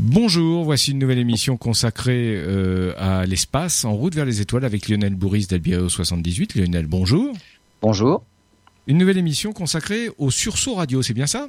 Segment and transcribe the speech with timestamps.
[0.00, 4.88] Bonjour, voici une nouvelle émission consacrée euh, à l'espace en route vers les étoiles avec
[4.88, 6.54] Lionel Bourris d'Albireo 78.
[6.54, 7.34] Lionel, bonjour.
[7.82, 8.22] Bonjour.
[8.86, 11.48] Une nouvelle émission consacrée au sursaut radio, c'est bien ça?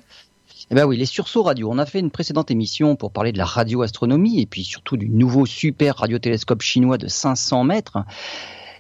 [0.72, 1.70] Eh ben oui, les sursauts radio.
[1.72, 5.10] On a fait une précédente émission pour parler de la radioastronomie et puis surtout du
[5.10, 8.00] nouveau super radiotélescope chinois de 500 mètres.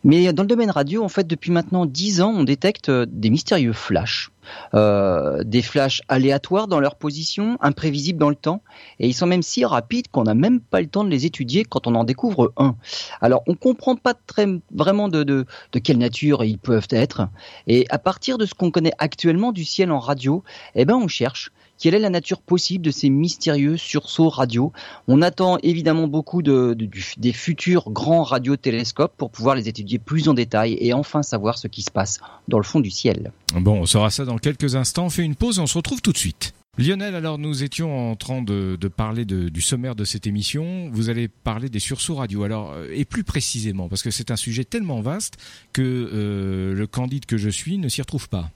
[0.04, 3.73] Mais dans le domaine radio, en fait, depuis maintenant 10 ans, on détecte des mystérieux
[3.73, 4.31] flashs.
[4.73, 8.62] Euh, des flashs aléatoires dans leur position, imprévisibles dans le temps,
[8.99, 11.63] et ils sont même si rapides qu'on n'a même pas le temps de les étudier
[11.63, 12.76] quand on en découvre un.
[13.21, 17.27] Alors on comprend pas très vraiment de, de, de quelle nature ils peuvent être,
[17.68, 20.43] et à partir de ce qu'on connaît actuellement du ciel en radio,
[20.76, 24.72] eh ben on cherche quelle est la nature possible de ces mystérieux sursauts radio
[25.08, 26.78] On attend évidemment beaucoup de,
[27.18, 31.68] des futurs grands radiotélescopes pour pouvoir les étudier plus en détail et enfin savoir ce
[31.68, 33.32] qui se passe dans le fond du ciel.
[33.55, 35.05] Bon, on saura ça dans quelques instants.
[35.05, 36.54] On fait une pause et on se retrouve tout de suite.
[36.78, 40.90] Lionel, alors nous étions en train de, parler du sommaire de cette émission.
[40.91, 42.44] Vous allez parler des sursauts radio.
[42.44, 45.36] Alors, euh, et plus précisément, parce que c'est un sujet tellement vaste
[45.74, 48.52] que euh, le candide que je suis ne s'y retrouve pas.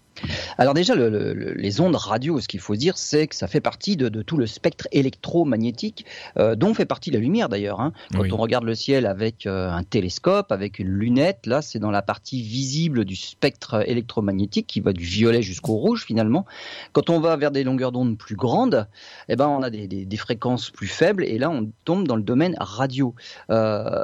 [0.58, 4.10] Alors déjà, les ondes radio, ce qu'il faut dire, c'est que ça fait partie de,
[4.22, 6.06] tout le spectre électromagnétique,
[6.38, 7.82] euh, dont fait partie la lumière d'ailleurs.
[7.82, 7.94] Hein.
[8.14, 11.92] Quand on regarde le ciel avec euh, un télescope, avec une lunette, là, c'est dans
[11.92, 16.46] la partie visible du spectre électromagnétique qui va du violet jusqu'au rouge finalement.
[16.92, 18.88] Quand on va vers des longueurs d'onde plus grandes,
[19.30, 22.56] eh ben, on a des, fréquences plus faibles et là, on tombe dans le domaine
[22.60, 23.14] radio.
[23.50, 24.04] Euh,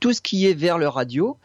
[0.00, 1.38] tout ce qui est vers le radio,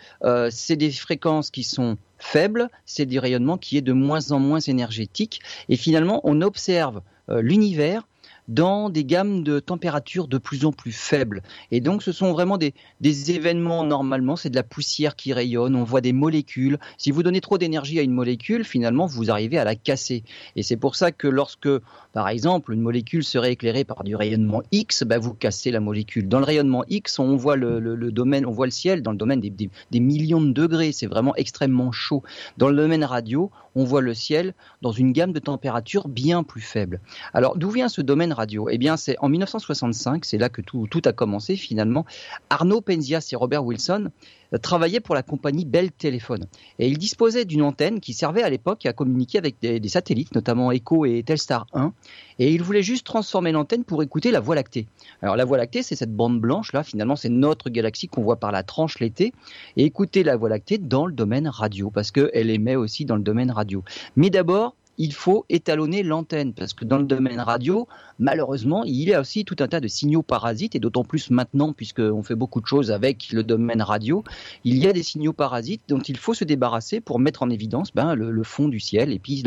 [0.49, 4.59] c'est des fréquences qui sont faible, c'est du rayonnement qui est de moins en moins
[4.59, 5.41] énergétique.
[5.69, 8.07] Et finalement, on observe euh, l'univers
[8.49, 11.43] dans des gammes de température de plus en plus faibles.
[11.71, 15.75] Et donc, ce sont vraiment des, des événements, normalement, c'est de la poussière qui rayonne,
[15.75, 16.79] on voit des molécules.
[16.97, 20.23] Si vous donnez trop d'énergie à une molécule, finalement, vous arrivez à la casser.
[20.55, 21.69] Et c'est pour ça que lorsque,
[22.11, 26.27] par exemple, une molécule serait éclairée par du rayonnement X, ben, vous cassez la molécule.
[26.27, 29.17] Dans le rayonnement X, on voit le, le, domaine, on voit le ciel dans le
[29.17, 30.91] domaine des, des, millions de degrés.
[30.91, 32.23] C'est vraiment extrêmement chaud.
[32.57, 36.61] Dans le domaine radio, on voit le ciel dans une gamme de température bien plus
[36.61, 36.99] faible.
[37.33, 40.87] Alors, d'où vient ce domaine radio Eh bien, c'est en 1965, c'est là que tout,
[41.05, 42.05] a commencé finalement.
[42.49, 44.11] Arnaud Penzias et Robert Wilson
[44.53, 46.45] euh, travaillaient pour la compagnie Bell Telephone.
[46.79, 50.71] Et ils disposaient d'une antenne qui servait à l'époque à communiquer avec des, satellites, notamment
[50.71, 51.93] Echo et Telstar 1.
[52.39, 54.87] Et ils voulaient juste transformer l'antenne pour écouter la Voie lactée.
[55.21, 58.37] Alors la Voie lactée, c'est cette bande blanche là, finalement, c'est notre galaxie qu'on voit
[58.37, 59.33] par la tranche l'été.
[59.75, 63.23] Et écouter la Voie lactée dans le domaine radio, parce qu'elle émet aussi dans le
[63.23, 63.83] domaine radio.
[64.15, 67.87] Mais d'abord, il faut étalonner l'antenne parce que dans le domaine radio,
[68.19, 71.71] malheureusement, il y a aussi tout un tas de signaux parasites et d'autant plus maintenant
[71.71, 74.25] puisqu'on fait beaucoup de choses avec le domaine radio,
[74.65, 77.93] il y a des signaux parasites dont il faut se débarrasser pour mettre en évidence
[77.95, 79.41] ben, le, fond du ciel et puis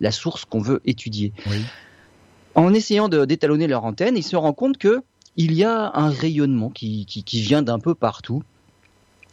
[0.00, 1.32] la source qu'on veut étudier.
[2.54, 5.02] En essayant d'étalonner leur antenne, ils se rendent compte que
[5.36, 8.42] il y a un rayonnement qui vient d'un peu partout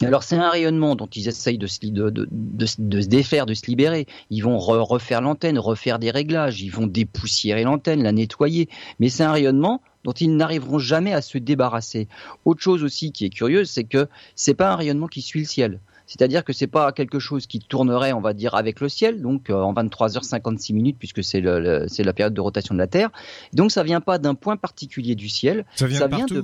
[0.06, 1.80] alors c'est un rayonnement dont ils essayent de se,
[2.80, 4.06] défaire, de se libérer.
[4.30, 8.68] Ils vont refaire l'antenne, refaire des réglages, ils vont dépoussiérer l'antenne, la nettoyer.
[8.98, 12.08] Mais c'est un rayonnement dont ils n'arriveront jamais à se débarrasser.
[12.44, 15.46] Autre chose aussi qui est curieuse, c'est que c'est pas un rayonnement qui suit le
[15.46, 15.80] ciel.
[16.06, 19.48] C'est-à-dire que c'est pas quelque chose qui tournerait, on va dire, avec le ciel, donc
[19.48, 23.10] euh, en 23h56 minutes, puisque c'est la période de rotation de la Terre.
[23.52, 25.64] Donc ça vient pas d'un point particulier du ciel.
[25.76, 26.42] Ça vient, de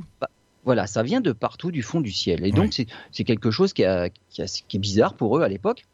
[0.66, 2.44] voilà, ça vient de partout du fond du ciel.
[2.44, 2.74] Et donc,
[3.12, 3.84] c'est quelque chose qui,
[4.30, 5.84] qui, est bizarre pour eux à l'époque.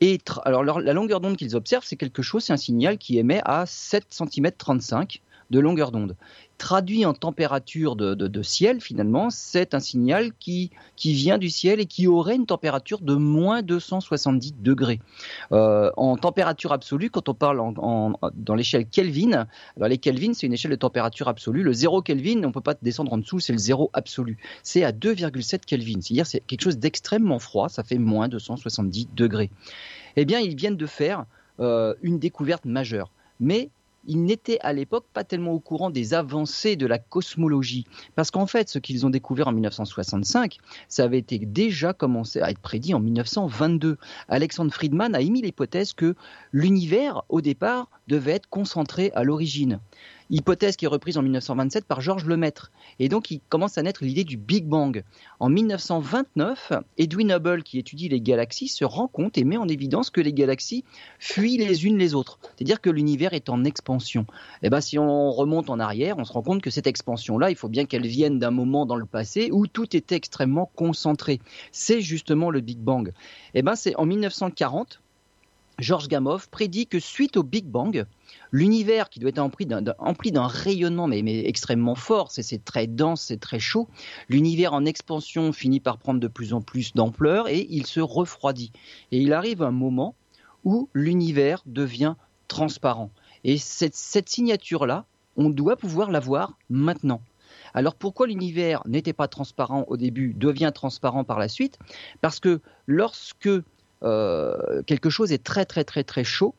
[0.00, 3.42] Et alors, la longueur d'onde qu'ils observent, c'est quelque chose, c'est un signal qui émet
[3.44, 5.20] à 7 cm 35
[5.50, 6.16] de longueur d'onde
[6.58, 10.70] traduit en température de, ciel, finalement, c'est un signal qui,
[11.02, 15.00] vient du ciel et qui aurait une température de moins 270 degrés.
[15.52, 17.60] Euh, en température absolue, quand on parle
[18.34, 21.62] dans l'échelle Kelvin, alors les Kelvin, c'est une échelle de température absolue.
[21.62, 24.38] Le 0 Kelvin, on ne peut pas descendre en dessous, c'est le 0 absolu.
[24.62, 29.50] C'est à 2,7 Kelvin, c'est-à-dire c'est quelque chose d'extrêmement froid, ça fait moins 270 degrés.
[30.16, 31.26] Eh bien, ils viennent de faire
[31.60, 33.10] euh, une découverte majeure.
[33.40, 33.70] Mais
[34.06, 37.86] ils n'étaient à l'époque pas tellement au courant des avancées de la cosmologie.
[38.14, 40.58] Parce qu'en fait, ce qu'ils ont découvert en 1965,
[40.88, 43.98] ça avait été déjà commencé à être prédit en 1922.
[44.28, 46.14] Alexandre Friedman a émis l'hypothèse que
[46.52, 49.80] l'univers, au départ, devait être concentré à l'origine
[50.30, 52.70] hypothèse qui est reprise en 1927 par Georges Lemaître.
[52.98, 55.04] Et donc, il commence à naître l'idée du Big Bang.
[55.40, 60.10] En 1929, Edwin Hubble, qui étudie les galaxies, se rend compte et met en évidence
[60.10, 60.84] que les galaxies
[61.18, 62.38] fuient les unes les autres.
[62.56, 64.22] C'est-à-dire que l'univers est en expansion.
[64.62, 67.50] Et eh ben, si on remonte en arrière, on se rend compte que cette expansion-là,
[67.50, 71.40] il faut bien qu'elle vienne d'un moment dans le passé où tout était extrêmement concentré.
[71.72, 73.08] C'est justement le Big Bang.
[73.08, 75.00] Et eh ben, c'est en 1940
[75.78, 78.06] Georges Gamow prédit que suite au Big Bang,
[78.52, 79.66] l'univers qui doit être empli
[80.32, 83.88] d'un rayonnement mais, extrêmement fort, c'est très dense, c'est très chaud,
[84.28, 88.72] l'univers en expansion finit par prendre de plus en plus d'ampleur et il se refroidit.
[89.10, 90.14] Et il arrive un moment
[90.64, 92.14] où l'univers devient
[92.48, 93.10] transparent.
[93.42, 95.04] Et cette, cette signature-là,
[95.36, 97.20] on doit pouvoir la voir maintenant.
[97.74, 101.78] Alors pourquoi l'univers n'était pas transparent au début, devient transparent par la suite?
[102.20, 103.50] Parce que lorsque
[104.04, 106.54] euh, quelque chose est très très très très chaud,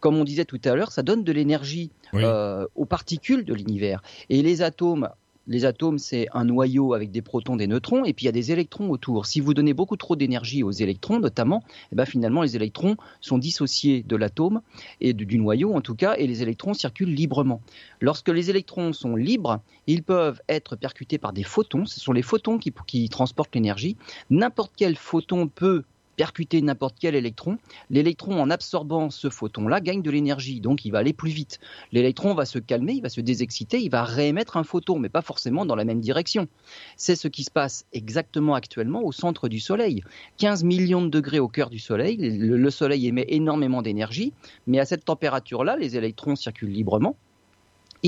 [0.00, 4.02] comme on disait tout à l'heure, ça donne de l'énergie euh, aux particules de l'univers.
[4.30, 5.08] Et les atomes
[5.48, 8.32] les atomes, c'est un noyau avec des protons, des neutrons, et puis il y a
[8.32, 9.26] des électrons autour.
[9.26, 11.62] Si vous donnez beaucoup trop d'énergie aux électrons, notamment,
[11.92, 14.60] eh ben finalement, les électrons sont dissociés de l'atome,
[15.00, 17.60] et du noyau en tout cas, et les électrons circulent librement.
[18.00, 21.86] Lorsque les électrons sont libres, ils peuvent être percutés par des photons.
[21.86, 23.96] Ce sont les photons qui, qui transportent l'énergie.
[24.30, 25.84] N'importe quel photon peut
[26.16, 27.58] percuter n'importe quel électron.
[27.90, 31.60] L'électron, en absorbant ce photon-là, gagne de l'énergie, donc il va aller plus vite.
[31.92, 35.22] L'électron va se calmer, il va se désexciter, il va réémettre un photon, mais pas
[35.22, 36.48] forcément dans la même direction.
[36.96, 40.02] C'est ce qui se passe exactement actuellement au centre du Soleil.
[40.38, 44.32] 15 millions de degrés au cœur du Soleil, le Soleil émet énormément d'énergie,
[44.66, 47.16] mais à cette température-là, les électrons circulent librement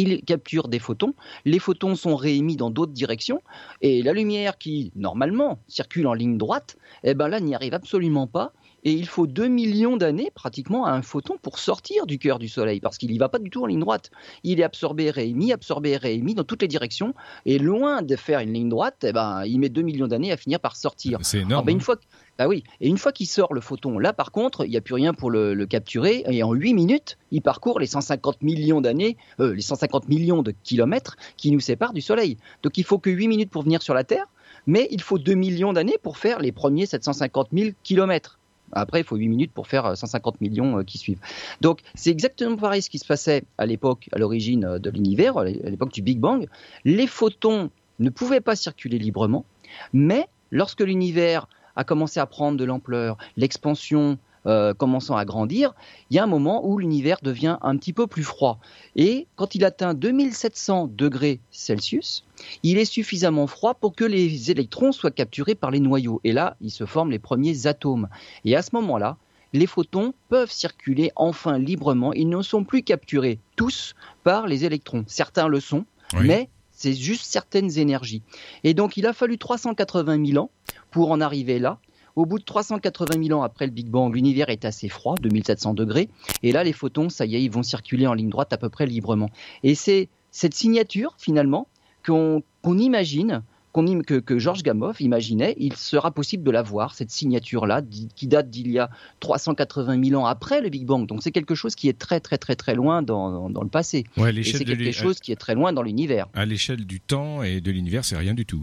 [0.00, 1.15] il capture des photons.
[1.45, 3.43] Les photons sont réémis dans d'autres directions.
[3.81, 8.27] Et la lumière qui, normalement, circule en ligne droite, eh ben là, n'y arrive absolument
[8.27, 8.53] pas.
[8.85, 12.49] Et il faut 2 millions d'années pratiquement à un photon pour sortir du cœur du
[12.49, 14.11] Soleil, parce qu'il n'y va pas du tout en ligne droite.
[14.45, 17.12] Il est absorbé, réémis, absorbé, réémis dans toutes les directions.
[17.44, 20.37] Et loin de faire une ligne droite, eh ben, il met 2 millions d'années à
[20.37, 21.19] finir par sortir.
[21.23, 21.67] C'est énorme.
[21.67, 21.81] Ben, une hein.
[21.81, 21.97] fois
[22.38, 22.62] bah oui.
[22.81, 25.12] Et une fois qu'il sort le photon, là par contre, il n'y a plus rien
[25.12, 26.23] pour le, capturer.
[26.31, 30.52] Et en 8 minutes, il parcourt les 150 millions d'années, euh, les 150 millions de
[30.62, 32.37] kilomètres qui nous séparent du Soleil.
[32.62, 34.26] Donc il faut que 8 minutes pour venir sur la Terre,
[34.69, 38.38] mais il faut 2 millions d'années pour faire les premiers 750 000 kilomètres.
[38.70, 41.20] Après, il faut 8 minutes pour faire 150 euh, millions euh, qui suivent.
[41.61, 45.44] Donc, c'est exactement pareil ce qui se passait à l'époque, à l'origine de l'univers, à
[45.44, 46.46] l'époque du Big Bang.
[46.84, 49.44] Les photons ne pouvaient pas circuler librement,
[49.93, 51.49] mais lorsque l'univers
[51.79, 55.75] a commencé à prendre de l'ampleur, l'expansion euh, commençant à grandir,
[56.11, 58.59] il y a un moment où l'univers devient un petit peu plus froid.
[58.97, 62.25] Et quand il atteint 2700 degrés Celsius,
[62.63, 66.21] il est suffisamment froid pour que les électrons soient capturés par les noyaux.
[66.25, 68.09] Et là, il se forment les premiers atomes.
[68.45, 69.17] Et à ce moment-là,
[69.53, 72.13] les photons peuvent circuler enfin librement.
[72.13, 73.95] Ils ne sont plus capturés tous
[74.25, 75.05] par les électrons.
[75.07, 75.85] Certains le sont,
[76.21, 76.49] mais
[76.79, 78.23] c'est juste certaines énergies.
[78.63, 80.51] Et donc il a fallu 380 000 ans
[80.93, 81.81] pour en arriver là.
[82.15, 85.75] Au bout de 380 000 ans après le Big Bang, l'univers est assez froid, 2700
[85.75, 86.09] degrés,
[86.43, 88.69] et là les photons, ça y est, ils vont circuler en ligne droite à peu
[88.69, 89.31] près librement.
[89.65, 91.67] Et c'est cette signature finalement
[92.07, 93.43] qu'on imagine
[93.85, 97.83] que, que, Georges Gamow imaginait, il sera possible de la voir, cette signature-là,
[98.15, 98.91] qui date d'il y a
[99.21, 101.07] 380 000 ans après le Big Bang.
[101.07, 104.05] Donc c'est quelque chose qui est très très très très loin dans, dans, le passé.
[104.17, 106.27] et c'est quelque chose qui est très loin dans l'univers.
[106.35, 108.63] À l'échelle du temps et de l'univers, c'est rien du tout.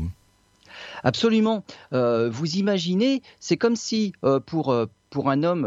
[1.03, 1.63] Absolument.
[1.93, 5.65] Euh, vous imaginez, c'est comme si euh, pour, euh, pour un homme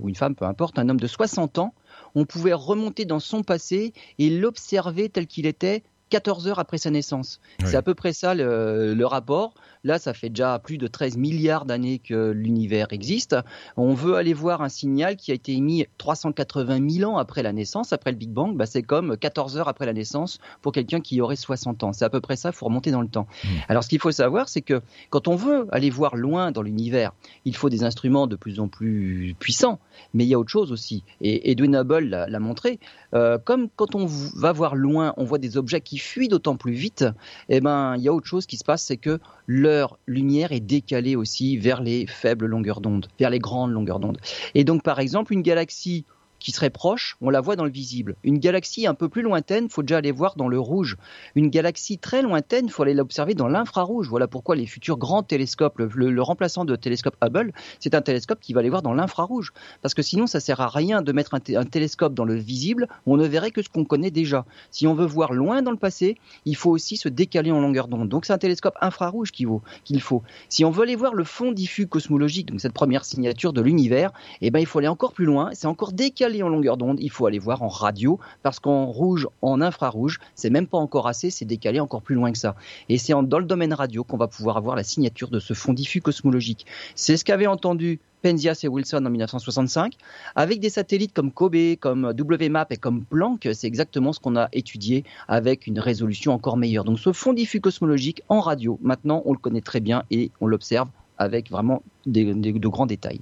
[0.00, 1.74] ou une femme, peu importe, un homme de 60 ans,
[2.14, 6.90] on pouvait remonter dans son passé et l'observer tel qu'il était 14 heures après sa
[6.90, 7.40] naissance.
[7.64, 9.54] C'est à peu près ça le, rapport.
[9.84, 13.36] Là, ça fait déjà plus de 13 milliards d'années que l'univers existe.
[13.76, 17.52] On veut aller voir un signal qui a été émis 380 000 ans après la
[17.52, 18.56] naissance, après le Big Bang.
[18.56, 21.92] Bah, c'est comme 14 heures après la naissance pour quelqu'un qui aurait 60 ans.
[21.92, 23.26] C'est à peu près ça, il faut remonter dans le temps.
[23.44, 23.48] Hmm.
[23.68, 27.12] Alors, ce qu'il faut savoir, c'est que quand on veut aller voir loin dans l'univers,
[27.44, 29.78] il faut des instruments de plus en plus puissants.
[30.14, 31.04] Mais il y a autre chose aussi.
[31.20, 32.78] Et Edwin Hubble l'a montré.
[33.14, 36.72] Euh, comme quand on va voir loin, on voit des objets qui fuient d'autant plus
[36.72, 37.04] vite,
[37.48, 40.60] eh ben, il y a autre chose qui se passe, c'est que leur lumière est
[40.60, 44.18] décalée aussi vers les faibles longueurs d'onde, vers les grandes longueurs d'onde.
[44.54, 46.04] Et donc, par exemple, une galaxie
[46.38, 48.16] qui serait proche, on la voit dans le visible.
[48.22, 50.96] Une galaxie un peu plus lointaine, faut déjà aller voir dans le rouge.
[51.34, 54.08] Une galaxie très lointaine, faut aller l'observer dans l'infrarouge.
[54.08, 58.52] Voilà pourquoi les futurs grands télescopes, le, remplaçant de télescope Hubble, c'est un télescope qui
[58.52, 59.52] va aller voir dans l'infrarouge.
[59.82, 63.16] Parce que sinon, ça sert à rien de mettre un, télescope dans le visible, on
[63.16, 64.44] ne verrait que ce qu'on connaît déjà.
[64.70, 67.88] Si on veut voir loin dans le passé, il faut aussi se décaler en longueur
[67.88, 68.08] d'onde.
[68.08, 70.22] Donc c'est un télescope infrarouge qu'il faut.
[70.48, 74.12] Si on veut aller voir le fond diffus cosmologique, donc cette première signature de l'univers,
[74.40, 77.10] eh ben il faut aller encore plus loin, c'est encore décalé en longueur d'onde, il
[77.10, 81.30] faut aller voir en radio, parce qu'en rouge, en infrarouge, c'est même pas encore assez,
[81.30, 82.54] c'est décalé encore plus loin que ça.
[82.88, 85.72] Et c'est dans le domaine radio qu'on va pouvoir avoir la signature de ce fond
[85.72, 86.66] diffus cosmologique.
[86.94, 89.94] C'est ce qu'avaient entendu Penzias et Wilson en 1965.
[90.34, 94.48] Avec des satellites comme Kobe, comme WMAP et comme Planck, c'est exactement ce qu'on a
[94.52, 96.84] étudié avec une résolution encore meilleure.
[96.84, 100.46] Donc ce fond diffus cosmologique en radio, maintenant on le connaît très bien et on
[100.46, 103.20] l'observe avec vraiment de grands détails.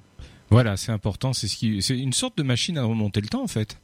[0.56, 1.34] Voilà, c'est important.
[1.34, 3.76] C'est ce qui, c'est une sorte de machine à remonter le temps en fait.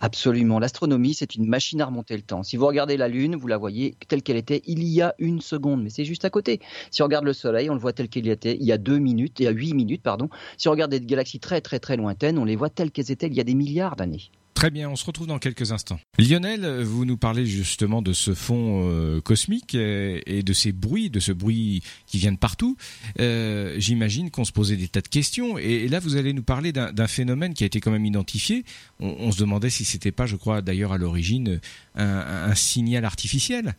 [0.00, 0.58] Absolument.
[0.58, 2.42] L'astronomie, c'est une machine à remonter le temps.
[2.42, 5.40] Si vous regardez la Lune, vous la voyez telle qu'elle était il y a une
[5.40, 6.60] seconde, mais c'est juste à côté.
[6.90, 8.98] Si on regarde le Soleil, on le voit tel qu'il était il y a deux
[8.98, 10.28] minutes, il y a huit minutes, pardon.
[10.58, 13.28] Si on regarde des galaxies très très très lointaines, on les voit telles qu'elles étaient
[13.28, 14.30] il y a des milliards d'années.
[14.60, 15.98] Très bien, on se retrouve dans quelques instants.
[16.18, 21.18] Lionel, vous nous parlez justement de ce fond euh, cosmique et, de ces bruits, de
[21.18, 22.76] ce bruit qui vient de partout.
[23.20, 25.56] Euh, j'imagine qu'on se posait des tas de questions.
[25.56, 28.66] Et, là, vous allez nous parler d'un phénomène qui a été quand même identifié.
[28.98, 31.58] On, se demandait si c'était pas, je crois d'ailleurs à l'origine,
[31.94, 33.76] un, signal artificiel.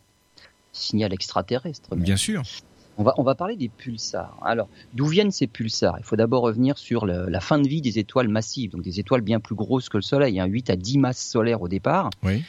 [0.73, 1.95] Signal extraterrestre.
[1.95, 2.41] Bien sûr.
[3.17, 4.37] On va, parler des pulsars.
[4.43, 5.95] Alors, d'où viennent ces pulsars?
[5.99, 9.21] Il faut d'abord revenir sur la fin de vie des étoiles massives, donc des étoiles
[9.21, 12.09] bien plus grosses que le Soleil, hein, 8 à 10 masses solaires au départ.
[12.23, 12.43] Oui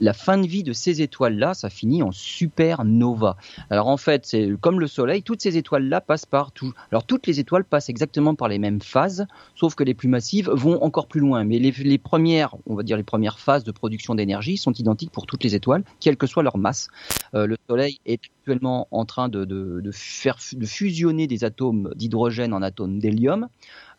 [0.00, 3.36] la fin de vie de ces étoiles-là, ça finit en supernova.
[3.70, 6.72] Alors en fait, c'est comme le Soleil, toutes ces étoiles-là passent par tout.
[6.90, 10.50] Alors toutes les étoiles passent exactement par les mêmes phases, sauf que les plus massives
[10.50, 11.44] vont encore plus loin.
[11.44, 15.26] Mais les, premières, on va dire les premières phases de production d'énergie sont identiques pour
[15.26, 16.88] toutes les étoiles, quelle que soit leur masse.
[17.36, 23.48] Euh, le Soleil est actuellement en train de, fusionner des atomes d'hydrogène en atomes d'hélium.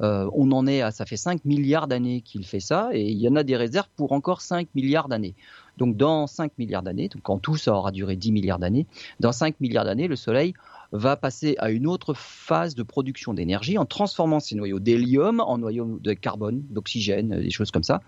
[0.01, 3.17] Euh, on en est à, ça fait 5 milliards d'années qu'il fait ça, et il
[3.17, 5.35] y en a des réserves pour encore 5 milliards d'années.
[5.77, 8.87] Donc dans 5 milliards d'années, quand tout ça aura duré 10 milliards d'années,
[9.19, 10.53] dans 5 milliards d'années, le Soleil
[10.91, 15.57] va passer à une autre phase de production d'énergie en transformant ces noyaux d'hélium en
[15.57, 18.01] noyaux de carbone, d'oxygène, des choses comme ça.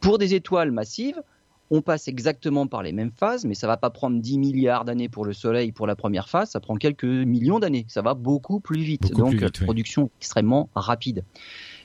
[0.00, 1.22] Pour des étoiles massives,
[1.70, 5.08] on passe exactement par les mêmes phases, mais ça va pas prendre 10 milliards d'années
[5.08, 7.86] pour le Soleil pour la première phase, ça prend quelques millions d'années.
[7.88, 11.24] Ça va beaucoup plus vite, donc production extrêmement rapide.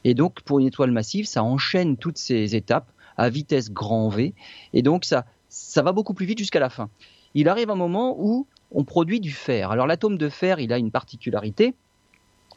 [0.03, 4.33] Et donc pour une étoile massive, ça enchaîne toutes ces étapes à vitesse grand V.
[4.73, 6.89] Et donc ça, ça va beaucoup plus vite jusqu'à la fin.
[7.33, 9.71] Il arrive un moment où on produit du fer.
[9.71, 11.73] Alors l'atome de fer, il a une particularité,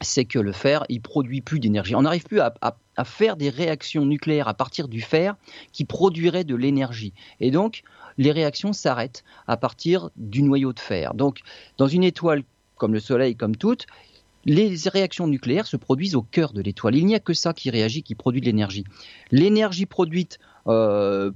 [0.03, 1.95] c'est que le fer, il produit plus d'énergie.
[1.95, 2.53] On n'arrive plus à,
[3.05, 5.35] faire des réactions nucléaires à partir du fer
[5.71, 7.13] qui produiraient de l'énergie.
[7.39, 7.83] Et donc,
[8.17, 11.13] les réactions s'arrêtent à partir du noyau de fer.
[11.13, 11.41] Donc,
[11.77, 12.43] dans une étoile
[12.75, 13.87] comme le Soleil, comme toutes,
[14.45, 16.95] les réactions nucléaires se produisent au cœur de l'étoile.
[16.95, 18.83] Il n'y a que ça qui réagit, qui produit de l'énergie.
[19.31, 21.31] L'énergie produite euh,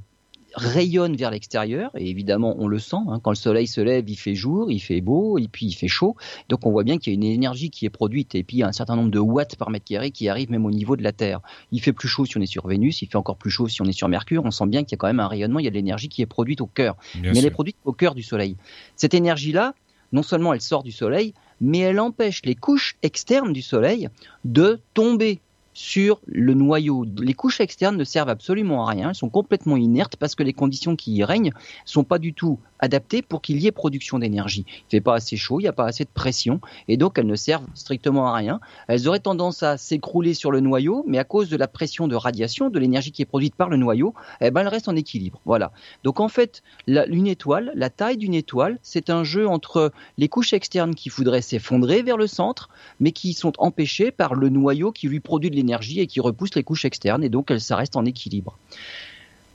[0.57, 3.19] rayonne vers l'extérieur et évidemment on le sent hein.
[3.21, 5.87] quand le soleil se lève il fait jour il fait beau et puis il fait
[5.87, 6.15] chaud.
[6.49, 8.59] Donc on voit bien qu'il y a une énergie qui est produite et puis il
[8.61, 10.95] y a un certain nombre de watts par mètre carré qui arrive même au niveau
[10.95, 11.41] de la Terre.
[11.71, 13.81] Il fait plus chaud si on est sur Vénus il fait encore plus chaud si
[13.81, 14.43] on est sur Mercure.
[14.45, 16.09] On sent bien qu'il y a quand même un rayonnement il y a de l'énergie
[16.09, 16.95] qui est produite au cœur.
[17.21, 18.57] Mais elle est produite au cœur du soleil.
[18.95, 19.73] Cette énergie là
[20.11, 24.09] non seulement elle sort du soleil mais elle empêche les couches externes du soleil
[24.45, 25.39] de tomber
[25.77, 27.05] sur le noyau.
[27.19, 30.53] Les couches externes ne servent absolument à rien, elles sont complètement inertes parce que les
[30.53, 31.51] conditions qui y règnent
[31.85, 34.65] sont pas du tout adaptées pour qu'il y ait production d'énergie.
[34.67, 37.27] Il fait pas assez chaud, il n'y a pas assez de pression et donc elles
[37.27, 38.59] ne servent strictement à rien.
[38.87, 42.15] Elles auraient tendance à s'écrouler sur le noyau, mais à cause de la pression de
[42.15, 45.41] radiation, de l'énergie qui est produite par le noyau, eh ben elles restent en équilibre.
[45.45, 45.71] Voilà.
[46.03, 50.53] Donc en fait, une étoile, la taille d'une étoile, c'est un jeu entre les couches
[50.53, 52.69] externes qui voudraient s'effondrer vers le centre,
[52.99, 56.55] mais qui sont empêchées par le noyau qui lui produit de l'énergie et qui repousse
[56.55, 58.57] les couches externes et donc ça reste en équilibre.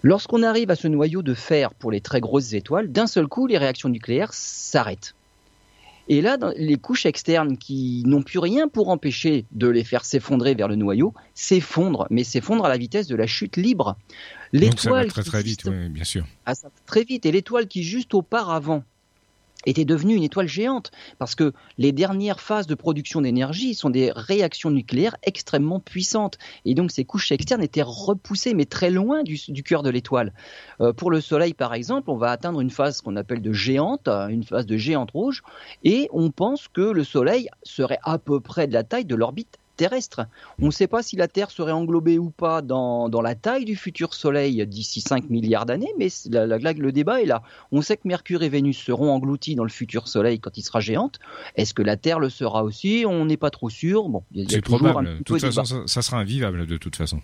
[0.02, 3.46] Lorsqu'on arrive à ce noyau de fer pour les très grosses étoiles, d'un seul coup,
[3.46, 5.14] les réactions nucléaires s'arrêtent.
[6.08, 10.54] Et là, les couches externes qui n'ont plus rien pour empêcher de les faire s'effondrer
[10.54, 13.96] vers le noyau, s'effondrent, mais s'effondrent à la vitesse de la chute libre.
[14.52, 16.26] L'étoile très très vite, bien sûr.
[16.44, 17.24] Ah, ça très vite.
[17.24, 18.82] Et l'étoile qui juste auparavant
[19.66, 24.12] était devenue une étoile géante parce que les dernières phases de production d'énergie sont des
[24.14, 29.62] réactions nucléaires extrêmement puissantes et donc ces couches externes étaient repoussées mais très loin du,
[29.62, 30.32] cœur de l'étoile.
[30.80, 34.08] Euh, pour le Soleil par exemple, on va atteindre une phase qu'on appelle de géante,
[34.08, 35.42] une phase de géante rouge
[35.84, 39.58] et on pense que le Soleil serait à peu près de la taille de l'orbite
[39.82, 40.26] terrestre.
[40.60, 43.74] On ne sait pas si la Terre serait englobée ou pas dans, la taille du
[43.74, 47.42] futur Soleil d'ici 5 milliards d'années, mais le débat est là.
[47.72, 50.78] On sait que Mercure et Vénus seront engloutis dans le futur Soleil quand il sera
[50.78, 51.18] géante.
[51.56, 53.04] Est-ce que la Terre le sera aussi?
[53.08, 54.08] On n'est pas trop sûr.
[54.08, 55.18] Bon, c'est probable.
[55.18, 57.20] De toute façon, ça, sera invivable de toute façon.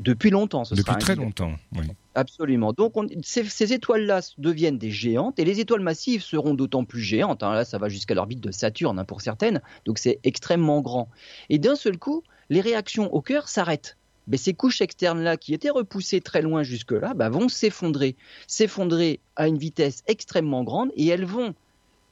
[0.00, 1.84] Depuis longtemps, ce Depuis très longtemps, oui.
[2.14, 2.72] Absolument.
[2.72, 7.42] Donc ces, étoiles-là deviennent des géantes et les étoiles massives seront d'autant plus géantes.
[7.42, 7.52] Hein.
[7.52, 9.60] Là, ça va jusqu'à l'orbite de Saturne hein, pour certaines.
[9.84, 11.08] Donc c'est extrêmement grand.
[11.50, 13.96] Et d'un seul coup, les réactions au cœur s'arrêtent.
[14.26, 18.16] Mais ces couches externes-là qui étaient repoussées très loin jusque-là bah, vont s'effondrer,
[18.46, 21.54] s'effondrer à une vitesse extrêmement grande et elles vont,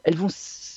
[0.04, 0.28] elles vont,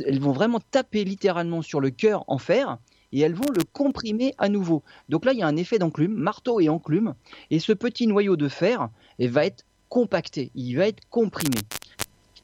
[0.06, 2.78] elles vont vraiment taper littéralement sur le cœur en fer
[3.12, 4.84] et elles vont le comprimer à nouveau.
[5.10, 7.14] Donc là, il y a un effet d'enclume, marteau et enclume,
[7.50, 8.90] et ce petit noyau de fer
[9.20, 11.58] va être compacté, il va être comprimé.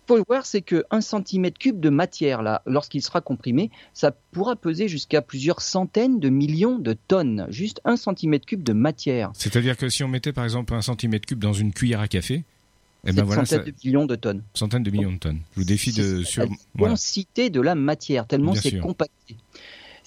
[0.07, 4.87] faut voir, c'est 1 cm cube de matière, là, lorsqu'il sera comprimé, ça pourra peser
[4.87, 7.45] jusqu'à plusieurs centaines de millions de tonnes.
[7.49, 9.31] Juste 1 cm cube de matière.
[9.33, 12.43] C'est-à-dire que si on mettait par exemple un centimètre cube dans une cuillère à café,
[13.05, 14.43] eh ben voilà, centaines de millions de tonnes.
[14.53, 15.39] Centaines de millions de tonnes.
[15.55, 16.45] Je vous défie de sur
[16.75, 19.35] densité de la matière, tellement c'est compacté.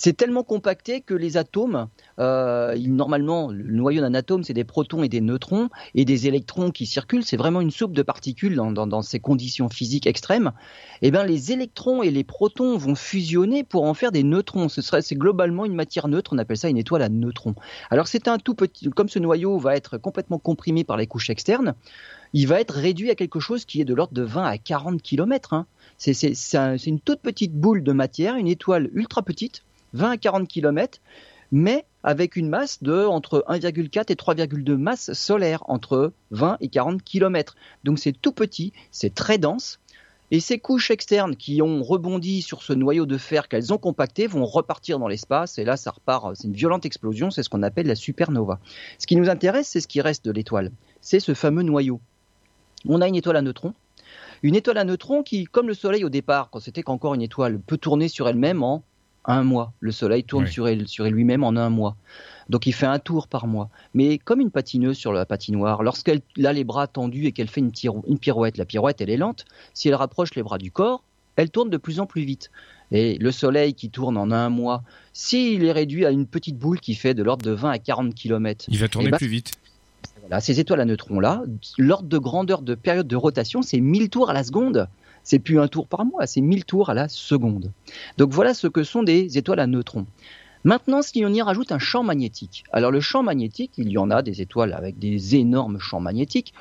[0.02, 1.88] C'est tellement compacté que les atomes,
[2.18, 6.70] euh, normalement, le noyau d'un atome, c'est des protons et des neutrons et des électrons
[6.70, 7.22] qui circulent.
[7.22, 10.52] C'est vraiment une soupe de particules dans, ces conditions physiques extrêmes.
[11.02, 14.70] Eh bien, les électrons et les protons vont fusionner pour en faire des neutrons.
[14.70, 16.32] C'est globalement une matière neutre.
[16.32, 17.54] On appelle ça une étoile à neutrons.
[17.90, 21.28] Alors, c'est un tout petit, comme ce noyau va être complètement comprimé par les couches
[21.28, 21.74] externes,
[22.32, 25.02] il va être réduit à quelque chose qui est de l'ordre de 20 à 40
[25.02, 25.52] km.
[25.52, 25.66] Hein.
[25.98, 29.62] C'est une toute petite boule de matière, une étoile ultra petite
[29.94, 31.00] 20 à 40 km,
[31.52, 37.02] mais avec une masse de entre 1,4 et 3,2 masses solaires, entre 20 et 40
[37.02, 37.56] km.
[37.84, 39.80] Donc c'est tout petit, c'est très dense.
[40.32, 44.28] Et ces couches externes qui ont rebondi sur ce noyau de fer qu'elles ont compacté
[44.28, 47.64] vont repartir dans l'espace et là ça repart, c'est une violente explosion, c'est ce qu'on
[47.64, 48.60] appelle la supernova.
[48.98, 50.70] Ce qui nous intéresse, c'est ce qui reste de l'étoile,
[51.00, 52.00] c'est ce fameux noyau.
[52.88, 53.74] On a une étoile à neutrons,
[54.44, 57.58] une étoile à neutrons qui, comme le Soleil au départ, quand c'était qu'encore une étoile,
[57.58, 58.84] peut tourner sur elle-même en
[59.30, 59.72] un mois.
[59.80, 61.96] Le Soleil tourne sur, lui-même en un mois.
[62.48, 63.70] Donc il fait un tour par mois.
[63.94, 67.60] Mais comme une patineuse sur la patinoire, lorsqu'elle a les bras tendus et qu'elle fait
[67.60, 67.72] une,
[68.06, 71.04] une, pirouette, la pirouette elle est lente, si elle rapproche les bras du corps,
[71.36, 72.50] elle tourne de plus en plus vite.
[72.92, 74.82] Et le Soleil qui tourne en un mois,
[75.12, 78.14] s'il est réduit à une petite boule qui fait de l'ordre de 20 à 40
[78.14, 79.52] km, il va tourner eh ben, plus vite.
[80.20, 81.42] Voilà, ces étoiles à neutrons-là,
[81.78, 84.88] l'ordre de grandeur de période de rotation, c'est 1000 tours à la seconde
[85.22, 87.72] c'est plus un tour par mois, c'est 1000 tours à la seconde.
[88.18, 90.06] Donc voilà ce que sont des étoiles à neutrons.
[90.62, 94.10] Maintenant, si on y rajoute un champ magnétique, alors le champ magnétique, il y en
[94.10, 96.52] a des étoiles avec des énormes champs magnétiques.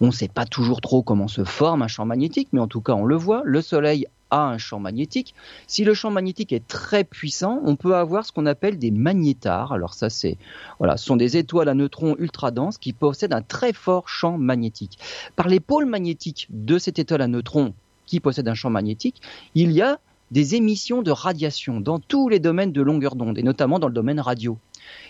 [0.00, 2.80] On ne sait pas toujours trop comment se forme un champ magnétique, mais en tout
[2.80, 3.42] cas, on le voit.
[3.44, 5.34] Le Soleil a un champ magnétique.
[5.66, 9.72] Si le champ magnétique est très puissant, on peut avoir ce qu'on appelle des magnétars.
[9.72, 10.38] Alors ça, c'est
[10.78, 14.38] voilà, ce sont des étoiles à neutrons ultra denses qui possèdent un très fort champ
[14.38, 14.98] magnétique.
[15.34, 17.74] Par les pôles magnétiques de cette étoile à neutrons
[18.10, 19.22] qui possède un champ magnétique,
[19.54, 19.98] il y a
[20.30, 23.94] des émissions de radiation dans tous les domaines de longueur d'onde, et notamment dans le
[23.94, 24.58] domaine radio.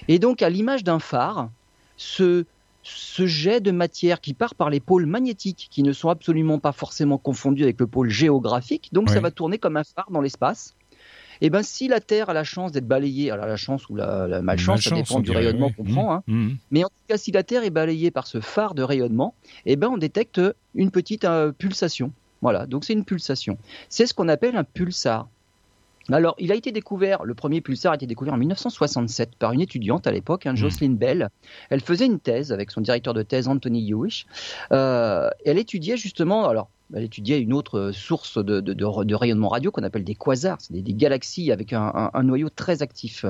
[0.09, 1.51] Et donc, à l'image d'un phare,
[1.97, 2.45] ce,
[2.83, 7.19] jet de matière qui part par les pôles magnétiques, qui ne sont absolument pas forcément
[7.19, 10.75] confondus avec le pôle géographique, donc ça va tourner comme un phare dans l'espace.
[11.43, 13.97] Et eh ben si la Terre a la chance d'être balayée, alors la chance ou
[13.97, 16.23] la, malchance, ça dépend du rayonnement qu'on prend, hein.
[16.27, 16.57] mmh, mmh.
[16.71, 19.35] mais en tout cas si la Terre est balayée par ce phare de rayonnement,
[19.65, 20.39] et eh ben on détecte
[20.75, 22.13] une petite euh, pulsation.
[22.43, 23.59] Voilà, donc c'est une pulsation.
[23.89, 25.29] C'est ce qu'on appelle un pulsar.
[26.11, 29.61] Alors, il a été découvert, le premier pulsar a été découvert en 1967 par une
[29.61, 30.57] étudiante à l'époque, hein, hmm.
[30.57, 31.29] Jocelyn Bell.
[31.69, 34.27] Elle faisait une thèse avec son directeur de thèse, Anthony Hewish.
[34.73, 40.03] Euh, elle étudiait justement, alors, elle étudiait une autre source de, rayonnement radio qu'on appelle
[40.03, 43.25] des quasars, c'est des, galaxies avec un, noyau très actif.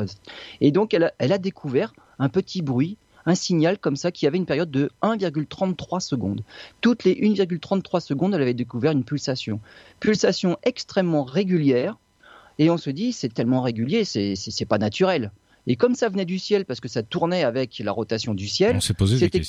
[0.62, 4.46] Et donc, elle a découvert un petit bruit un signal comme ça qui avait une
[4.46, 6.42] période de 1,33 secondes.
[6.80, 9.60] Toutes les 1,33 secondes, elle avait découvert une pulsation.
[10.00, 11.98] Pulsation extrêmement régulière.
[12.58, 15.32] Et on se dit, c'est tellement régulier, c'est pas naturel.
[15.66, 18.80] Et comme ça venait du ciel, parce que ça tournait avec la rotation du ciel,
[18.80, 19.42] c'était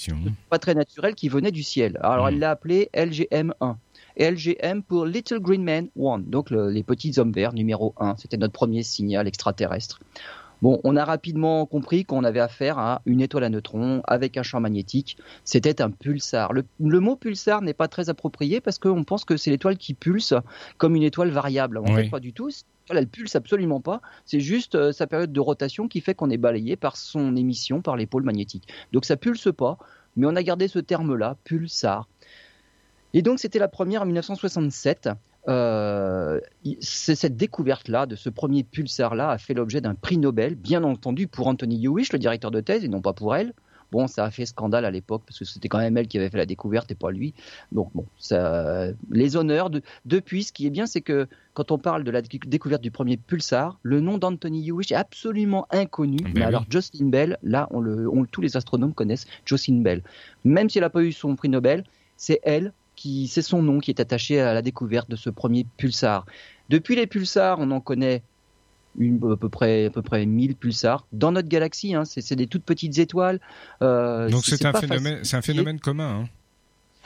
[0.50, 1.98] pas très naturel qui venait du ciel.
[2.02, 2.40] Alors elle hmm.
[2.40, 3.76] l'a appelé LGM1.
[4.18, 8.18] Et LGM pour Little Green Man 1, donc les petits hommes verts numéro 1.
[8.18, 10.02] C'était notre premier signal extraterrestre.
[10.62, 14.44] Bon, on a rapidement compris qu'on avait affaire à une étoile à neutrons avec un
[14.44, 15.18] champ magnétique.
[15.44, 16.54] C'était un pulsar.
[16.54, 20.36] Le, mot pulsar n'est pas très approprié parce qu'on pense que c'est l'étoile qui pulse
[20.78, 21.80] comme une étoile variable.
[21.80, 22.50] En fait, pas du tout.
[22.90, 24.02] Elle pulse absolument pas.
[24.26, 27.82] C'est juste euh, sa période de rotation qui fait qu'on est balayé par son émission
[27.82, 28.68] par les pôles magnétiques.
[28.92, 29.78] Donc ça pulse pas,
[30.18, 32.08] mais on a gardé ce terme-là, pulsar.
[33.14, 35.10] Et donc c'était la première en 1967.
[35.48, 36.40] Euh,
[36.82, 41.48] cette découverte-là, de ce premier pulsar-là, a fait l'objet d'un prix Nobel, bien entendu pour
[41.48, 43.54] Anthony Hewish, le directeur de thèse, et non pas pour elle.
[43.92, 46.30] Bon, ça a fait scandale à l'époque parce que c'était quand même elle qui avait
[46.30, 47.34] fait la découverte et pas lui.
[47.74, 50.46] Donc bon, ça, les honneurs de, depuis.
[50.46, 53.80] Ce qui est bien, c'est que quand on parle de la découverte du premier pulsar,
[53.84, 56.20] le nom d'Anthony Hewish est absolument inconnu.
[56.24, 60.04] Ben mais alors Jocelyn Bell, là, on le, tous les astronomes connaissent Jocelyn Bell.
[60.46, 61.84] Même si elle n'a pas eu son prix Nobel,
[62.16, 62.72] c'est elle
[63.28, 66.26] c'est son nom qui est attaché à la découverte de ce premier pulsar.
[66.70, 68.24] Depuis les pulsars, on en connaît
[69.00, 71.96] à peu près à peu près 1000 pulsars dans notre galaxie.
[71.96, 73.40] Hein, c'est des toutes petites étoiles.
[73.82, 76.22] Euh, Donc c'est un, phénomène, c'est un phénomène commun.
[76.24, 76.30] Hein.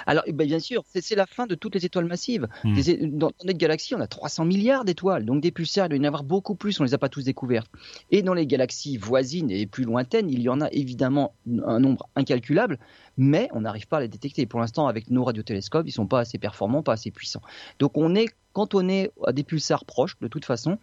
[0.05, 2.47] Alors, eh ben, bien sûr, c'est la fin de toutes les étoiles massives.
[2.63, 2.75] Hmm.
[3.17, 6.03] dans, notre galaxie, on a 300 milliards d'étoiles, donc des pulsars, il doit y en
[6.05, 7.71] avoir beaucoup plus, on ne les a pas tous découvertes.
[8.11, 11.33] Et dans les galaxies voisines et plus lointaines, il y en a évidemment
[11.65, 12.79] un nombre incalculable,
[13.17, 14.45] mais on n'arrive pas à les détecter.
[14.45, 17.41] Pour l'instant, avec nos radiotélescopes, ils ne sont pas assez performants, pas assez puissants.
[17.79, 20.77] Donc, on est cantonné à des pulsars proches, de toute façon.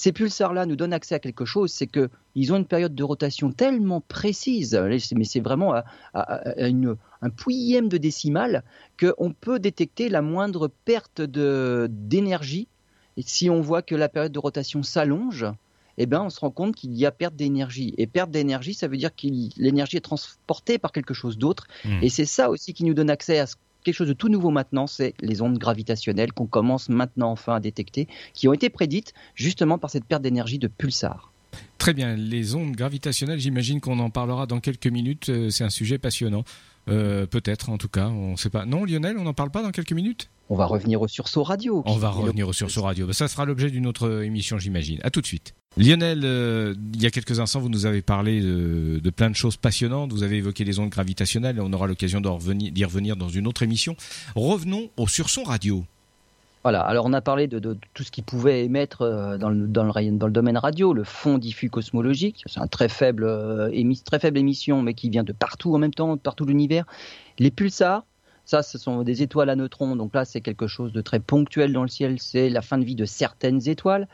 [0.00, 3.52] Ces pulsars-là nous donnent accès à quelque chose, c'est qu'ils ont une période de rotation
[3.52, 4.74] tellement précise,
[5.14, 5.84] mais c'est vraiment à,
[6.14, 8.64] un pouillème de décimale,
[8.98, 12.66] qu'on peut détecter la moindre perte d'énergie.
[13.18, 15.44] Et si on voit que la période de rotation s'allonge,
[15.98, 17.92] eh ben, on se rend compte qu'il y a perte d'énergie.
[17.98, 19.26] Et perte d'énergie, ça veut dire que
[19.58, 21.66] l'énergie est transportée par quelque chose d'autre.
[21.84, 21.98] Hmm.
[22.00, 24.50] Et c'est ça aussi qui nous donne accès à ce quelque chose de tout nouveau
[24.50, 29.14] maintenant, c'est les ondes gravitationnelles qu'on commence maintenant enfin à détecter, qui ont été prédites
[29.34, 31.32] justement par cette perte d'énergie de pulsars.
[31.78, 35.70] Très bien, les ondes gravitationnelles, j'imagine qu'on en parlera dans quelques minutes, euh, c'est un
[35.70, 36.44] sujet passionnant.
[36.88, 38.64] Euh, peut-être en tout cas, on ne sait pas.
[38.66, 40.30] Non Lionel, on n'en parle pas dans quelques minutes?
[40.50, 41.82] On va revenir au sursaut radio.
[41.86, 43.10] On va revenir au sursaut radio.
[43.12, 44.98] Ça sera l'objet d'une autre émission, j'imagine.
[45.04, 45.54] À tout de suite.
[45.76, 49.56] Lionel, euh, il y a quelques instants, vous nous avez parlé de, plein de choses
[49.56, 50.12] passionnantes.
[50.12, 51.58] Vous avez évoqué les ondes gravitationnelles.
[51.58, 53.94] Et on aura l'occasion d'y revenir, dans une autre émission.
[54.34, 55.84] Revenons au surson radio.
[56.64, 59.84] Voilà, alors on a parlé de, tout ce qui pouvait émettre euh, dans le, dans,
[59.84, 64.18] le, dans le domaine radio, le fond diffus cosmologique, c'est un très faible, euh, très
[64.18, 66.84] faible émission, mais qui vient de partout en même temps, de partout l'univers.
[67.38, 68.04] Les pulsars,
[68.50, 71.72] ça, ce sont des étoiles à neutrons, donc là c'est quelque chose de très ponctuel
[71.72, 74.08] dans le ciel, c'est la fin de vie de certaines étoiles.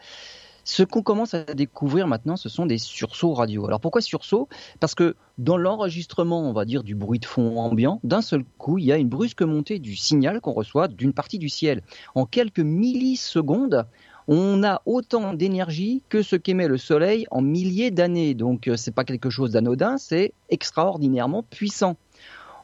[0.63, 3.67] Ce qu'on commence à découvrir maintenant, ce sont des sursauts radio.
[3.67, 4.49] Alors pourquoi sursauts?
[4.81, 8.77] Parce que dans l'enregistrement, on va dire, du bruit de fond ambiant, d'un seul coup,
[8.77, 11.83] il y a une brusque montée du signal qu'on reçoit d'une partie du ciel.
[12.15, 13.87] En quelques millisecondes,
[14.29, 18.35] on a autant d'énergie que ce qu'émet le Soleil en milliers d'années.
[18.35, 21.97] Donc euh, c'est pas quelque chose d'anodin, c'est extraordinairement puissant.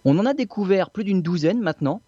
[0.05, 2.03] On en a découvert plus d'une douzaine maintenant.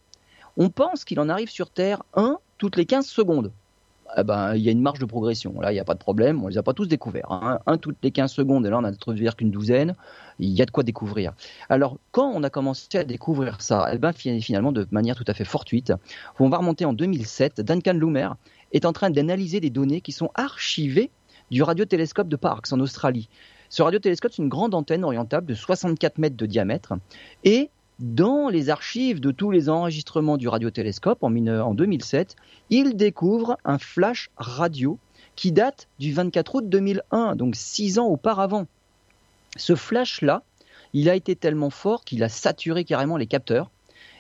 [0.57, 3.53] On pense qu'il en arrive sur Terre un toutes les 15 secondes.
[4.17, 5.61] Eh ben, il y a une marge de progression.
[5.61, 6.43] Là, il n'y a pas de problème.
[6.45, 7.31] On les a pas tous découverts.
[7.31, 7.59] Hein.
[7.67, 9.95] Un toutes les 15 secondes, et là, on a découvert qu'une douzaine.
[10.39, 11.33] Il y a de quoi découvrir.
[11.69, 15.35] Alors, quand on a commencé à découvrir ça, eh ben, finalement, de manière tout à
[15.35, 15.93] fait fortuite,
[16.39, 17.61] on va remonter en 2007.
[17.61, 18.37] Duncan Loomer
[18.73, 21.11] est en train d'analyser des données qui sont archivées
[21.51, 23.29] du radiotélescope de Parkes en Australie.
[23.69, 26.95] Ce radiotélescope, c'est une grande antenne orientable de 64 mètres de diamètre
[27.99, 32.37] dans les archives de tous les enregistrements du radiotélescope en, en 2007,
[32.71, 34.99] il découvre un flash radio
[35.37, 38.67] qui date du 24 août 2001, donc six ans auparavant.
[39.57, 40.43] Ce flash-là,
[40.93, 43.71] il a été tellement fort qu'il a saturé carrément les capteurs.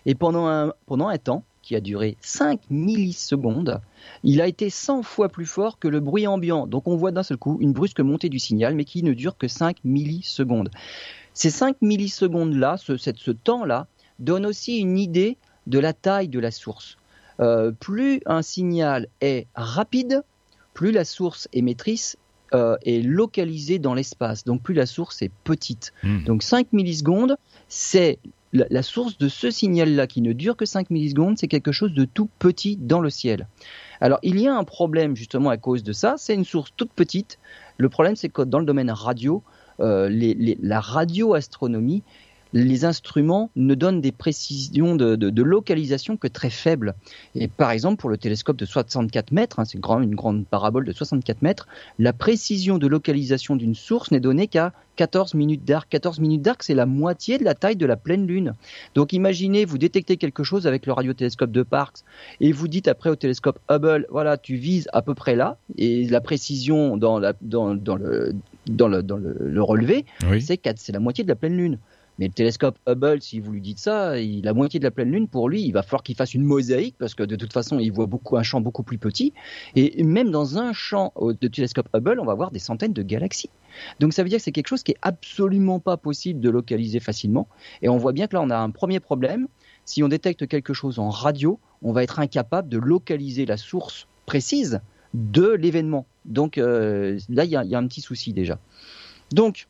[0.06, 3.80] Et pendant un, pendant un temps, qui a duré 5 millisecondes,
[4.22, 6.66] il a été 100 fois plus fort que le bruit ambiant.
[6.66, 9.36] Donc on voit d'un seul coup une brusque montée du signal, mais qui ne dure
[9.38, 10.70] que 5 millisecondes.
[11.34, 13.88] Ces 5 millisecondes-là, ce, temps-là,
[14.20, 16.96] donne aussi une idée de la taille de la source.
[17.40, 20.22] Euh, plus un signal est rapide,
[20.72, 22.16] plus la source émettrice
[22.54, 25.92] euh, est localisée dans l'espace, donc plus la source est petite.
[26.04, 26.22] Hmm.
[26.22, 27.36] Donc 5 millisecondes,
[27.68, 28.20] c'est
[28.52, 32.04] la, source de ce signal-là qui ne dure que 5 millisecondes, c'est quelque chose de
[32.04, 33.48] tout petit dans le ciel.
[34.00, 36.92] Alors il y a un problème justement à cause de ça, c'est une source toute
[36.92, 37.40] petite.
[37.78, 39.42] Le problème c'est que dans le domaine radio,
[39.80, 40.08] euh,
[40.62, 42.02] la radioastronomie,
[42.54, 46.94] les instruments ne donnent des précisions de, localisation que très faibles.
[47.34, 50.92] Et par exemple, pour le télescope de 64 mètres, hein, c'est une grande parabole de
[50.92, 51.66] 64 mètres,
[51.98, 55.88] la précision de localisation d'une source n'est donnée qu'à 14 minutes d'arc.
[55.90, 58.54] 14 minutes d'arc, c'est la moitié de la taille de la pleine lune.
[58.94, 62.04] Donc imaginez, vous détectez quelque chose avec le radiotélescope de Parkes
[62.40, 66.08] et vous dites après au télescope Hubble, voilà, tu vises à peu près là, et
[66.08, 68.34] la précision dans, le,
[69.60, 70.04] relevé,
[70.76, 71.78] c'est la moitié de la pleine lune.
[72.18, 75.10] Mais le télescope Hubble, si vous lui dites ça, il, la moitié de la pleine
[75.10, 77.80] lune, pour lui, il va falloir qu'il fasse une mosaïque parce que de toute façon,
[77.80, 79.32] il voit beaucoup un champ beaucoup plus petit.
[79.74, 83.50] Et même dans un champ de télescope Hubble, on va voir des centaines de galaxies.
[83.98, 87.00] Donc ça veut dire que c'est quelque chose qui est absolument pas possible de localiser
[87.00, 87.48] facilement.
[87.82, 89.48] Et on voit bien que là, on a un premier problème.
[89.84, 94.06] Si on détecte quelque chose en radio, on va être incapable de localiser la source
[94.24, 94.80] précise
[95.14, 96.06] de l'événement.
[96.26, 98.58] Donc euh, là, il y, y a un petit souci déjà.
[99.32, 99.68] Donc,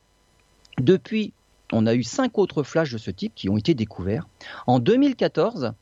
[0.78, 1.32] depuis
[1.72, 4.26] on a eu cinq autres flashs de ce type qui ont été découverts.
[4.66, 5.72] En 2014,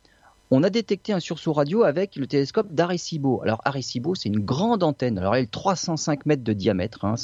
[0.54, 3.40] on a détecté un sursaut radio avec le télescope d'Arecibo.
[3.42, 5.16] Alors Arecibo, c'est une grande antenne.
[5.16, 7.06] Alors elle est 305 mètres de diamètre.
[7.06, 7.14] Hein.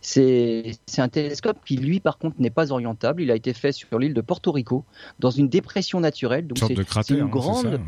[0.00, 3.20] C'est un télescope qui, lui, par contre, n'est pas orientable.
[3.20, 4.86] Il a été fait sur l'île de Porto Rico,
[5.18, 6.46] dans une dépression naturelle.
[6.46, 7.78] Donc c'est une hein, grande,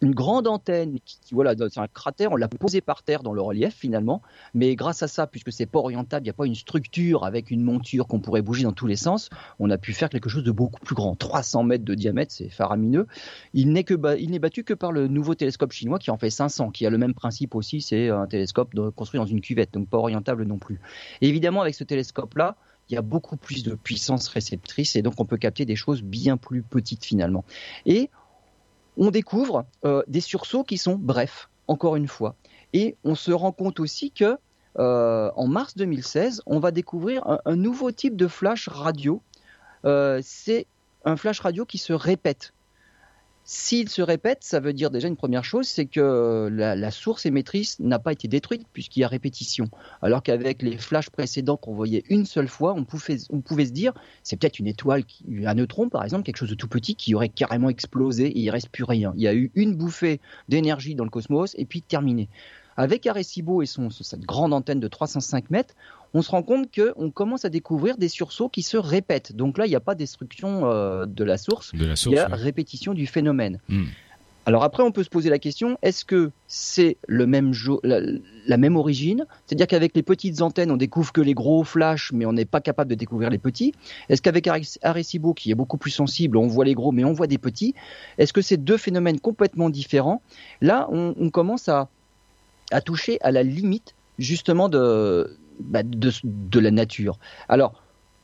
[0.00, 0.98] une grande antenne.
[1.04, 2.32] Qui, voilà, c'est un cratère.
[2.32, 4.22] On l'a posé par terre dans le relief finalement.
[4.54, 7.50] Mais grâce à ça, puisque c'est pas orientable, il n'y a pas une structure avec
[7.50, 9.28] une monture qu'on pourrait bouger dans tous les sens.
[9.58, 11.16] On a pu faire quelque chose de beaucoup plus grand.
[11.16, 13.06] 300 mètres de diamètre, c'est faramineux.
[13.52, 16.30] Il n'est que il n'est battu que par le nouveau télescope chinois qui en fait
[16.30, 19.88] 500, qui a le même principe aussi, c'est un télescope construit dans une cuvette, donc
[19.88, 20.80] pas orientable non plus.
[21.20, 22.56] évidemment, avec ce télescope-là,
[22.88, 26.02] il y a beaucoup plus de puissance réceptrice et donc on peut capter des choses
[26.02, 27.44] bien plus petites finalement.
[27.84, 28.10] Et
[28.96, 32.36] on découvre euh, des sursauts qui sont brefs, encore une fois.
[32.72, 34.38] Et on se rend compte aussi que
[34.78, 39.22] euh, en mars 2016, on va découvrir un, nouveau type de flash radio.
[39.84, 40.66] Euh, c'est
[41.04, 42.52] un flash radio qui se répète.
[43.48, 47.78] S'il se répète, ça veut dire déjà une première chose, c'est que la, source émettrice
[47.78, 49.68] n'a pas été détruite puisqu'il y a répétition.
[50.02, 53.70] Alors qu'avec les flashs précédents qu'on voyait une seule fois, on pouvait, on pouvait se
[53.70, 53.92] dire,
[54.24, 55.04] c'est peut-être une étoile,
[55.44, 58.50] un neutron par exemple, quelque chose de tout petit qui aurait carrément explosé et il
[58.50, 59.12] reste plus rien.
[59.14, 62.28] Il y a eu une bouffée d'énergie dans le cosmos et puis terminé.
[62.76, 65.74] Avec Arecibo et son, cette grande antenne de 305 mètres,
[66.16, 69.36] on se rend compte qu'on commence à découvrir des sursauts qui se répètent.
[69.36, 72.94] Donc là, il n'y a pas destruction euh, de la source, il y a répétition
[72.94, 73.60] du phénomène.
[73.68, 73.84] Hmm.
[74.46, 77.52] Alors après, on peut se poser la question est-ce que c'est le même
[77.82, 78.00] la,
[78.46, 79.26] la, même origine?
[79.44, 82.62] C'est-à-dire qu'avec les petites antennes, on découvre que les gros flashs, mais on n'est pas
[82.62, 83.74] capable de découvrir les petits.
[84.08, 84.48] Est-ce qu'avec
[84.82, 87.74] Arecibo, qui est beaucoup plus sensible, on voit les gros, mais on voit des petits
[88.16, 90.22] Est-ce que c'est deux phénomènes complètement différents
[90.62, 91.88] Là, on, commence à,
[92.70, 97.18] à toucher à la limite justement de, bah, de, la nature.
[97.48, 97.82] Alors,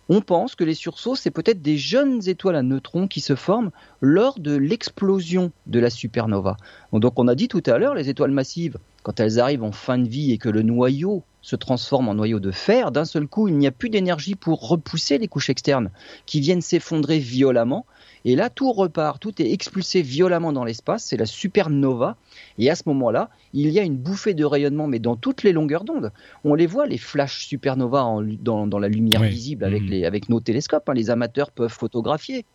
[0.08, 3.70] on pense que les sursauts, c'est peut-être des jeunes étoiles à neutrons qui se forment
[4.00, 6.56] lors de l'explosion de la supernova.
[6.92, 9.98] Donc on a dit tout à l'heure, les étoiles massives, quand elles arrivent en fin
[9.98, 13.48] de vie et que le noyau se transforme en noyau de fer, d'un seul coup,
[13.48, 15.90] il n'y a plus d'énergie pour repousser les couches externes
[16.24, 17.84] qui viennent s'effondrer violemment.
[18.24, 22.16] Et là, tout repart, tout est expulsé violemment dans l'espace, c'est la supernova.
[22.58, 25.52] Et à ce moment-là, il y a une bouffée de rayonnement, mais dans toutes les
[25.52, 26.12] longueurs d'onde.
[26.44, 28.06] On les voit, les flashs supernova
[28.40, 30.04] dans, la lumière visible avec, mmh.
[30.04, 30.88] avec nos télescopes.
[30.88, 30.94] Hein.
[30.94, 32.46] les amateurs peuvent photographier.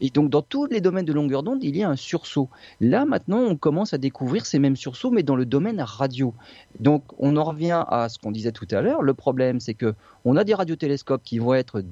[0.00, 2.48] Et donc, dans tous les domaines de longueur d'onde, il y a un sursaut.
[2.80, 6.34] Là, maintenant, on commence à découvrir ces mêmes sursauts, mais dans le domaine radio.
[6.78, 9.02] Donc, on en revient à ce qu'on disait tout à l'heure.
[9.02, 11.82] Le problème, c'est que on a des radiotélescopes qui vont être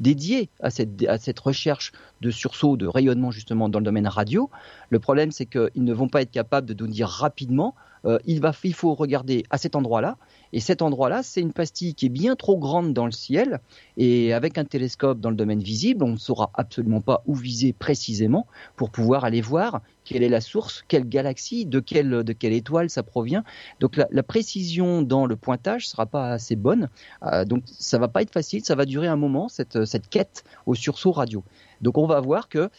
[0.00, 4.50] dédiés à cette, recherche de sursaut, de rayonnement justement dans le domaine radio.
[4.88, 8.74] Le problème, c'est qu'ils ne vont pas être capables de nous dire rapidement, euh, il,
[8.74, 10.16] faut regarder à cet endroit-là,
[10.52, 13.60] et cet endroit-là, c'est une pastille qui est bien trop grande dans le ciel.
[13.96, 17.72] Et avec un télescope dans le domaine visible, on ne saura absolument pas où viser
[17.72, 22.52] précisément pour pouvoir aller voir quelle est la source, quelle galaxie, de quelle, de quelle
[22.52, 23.44] étoile ça provient.
[23.78, 26.88] Donc la, précision dans le pointage sera pas assez bonne.
[27.22, 30.42] Euh, donc ça va pas être facile, ça va durer un moment cette, cette quête
[30.66, 31.44] au sursaut radio.
[31.80, 32.70] Donc on va voir que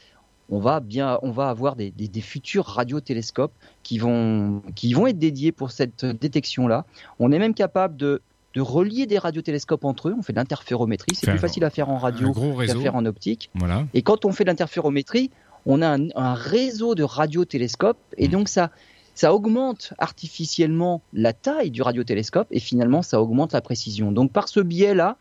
[0.52, 5.54] on va bien, on va avoir des, futurs radiotélescopes qui vont, qui vont être dédiés
[5.54, 6.86] pour cette détection-là.
[7.20, 8.22] On est même capable de,
[8.58, 10.16] relier des radiotélescopes entre eux.
[10.18, 11.16] On fait de l'interférométrie.
[11.16, 13.50] C'est plus facile à faire en radio qu'à faire en optique.
[13.94, 15.32] Et quand on fait de l'interférométrie,
[15.66, 18.32] on a un, réseau de radiotélescopes et mm.
[18.32, 18.72] donc ça,
[19.16, 24.12] ça augmente artificiellement la taille du radiotélescope et finalement ça augmente la précision.
[24.12, 25.18] Donc par ce biais-là,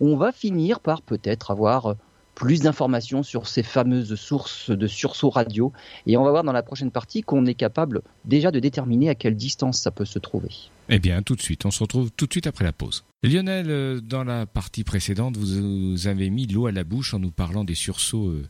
[0.00, 1.94] on va finir par peut-être avoir
[2.34, 5.72] plus d'informations sur ces fameuses sources de sursaut radio.
[6.06, 9.14] Et on va voir dans la prochaine partie qu'on est capable déjà de déterminer à
[9.14, 10.50] quelle distance ça peut se trouver.
[10.88, 13.04] Eh bien, tout de suite, on se retrouve tout de suite après la pause.
[13.22, 17.30] Lionel, euh, dans la partie précédente, vous avez mis l'eau à la bouche en nous
[17.30, 18.46] parlant des sursauts euh,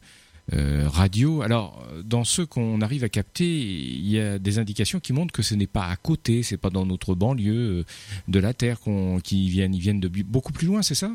[0.53, 1.43] euh, radio.
[1.43, 5.43] Alors, dans ceux qu'on arrive à capter, il y a des indications qui montrent que
[5.43, 7.85] ce n'est pas à côté, c'est pas dans notre banlieue
[8.29, 11.13] de la Terre qu'on, qui viennent, ils viennent de beaucoup plus loin, c'est ça?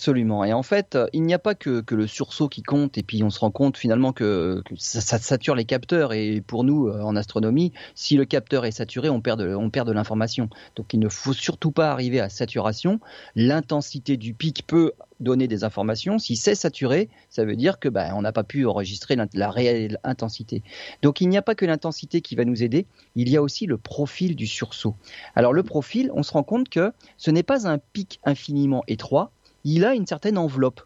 [0.00, 0.44] Absolument.
[0.44, 3.22] Et en fait, euh, il n'y a pas que, le sursaut qui compte, et puis
[3.22, 6.14] on se rend compte finalement que, ça, sature les capteurs.
[6.14, 9.92] Et pour nous, euh, en astronomie, si le capteur est saturé, on perd de, de
[9.92, 10.48] l'information.
[10.76, 12.98] Donc il ne faut surtout pas arriver à saturation.
[13.36, 16.18] L'intensité du pic peut donner des informations.
[16.18, 19.98] Si c'est saturé, ça veut dire que ben, on n'a pas pu enregistrer la réelle
[20.02, 20.62] intensité.
[21.02, 22.86] Donc il n'y a pas que l'intensité qui va nous aider,
[23.16, 24.96] il y a aussi le profil du sursaut.
[25.36, 29.30] Alors le profil, on se rend compte que ce n'est pas un pic infiniment étroit,
[29.64, 30.82] il a une certaine enveloppe.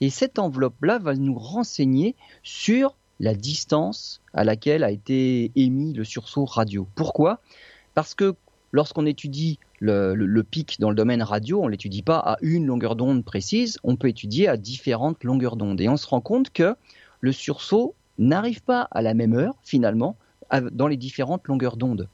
[0.00, 6.04] Et cette enveloppe-là va nous renseigner sur la distance à laquelle a été émis le
[6.04, 6.86] sursaut radio.
[6.94, 7.40] Pourquoi?
[7.94, 8.34] Parce que
[8.72, 12.96] lorsqu'on étudie le, pic dans le domaine radio, on ne l'étudie pas à une longueur
[12.96, 15.80] d'onde précise, on peut étudier à différentes longueurs d'onde.
[15.80, 16.74] Et on se rend compte que
[17.20, 20.16] le sursaut n'arrive pas à la même heure, finalement,
[20.72, 22.08] dans les différentes longueurs d'onde.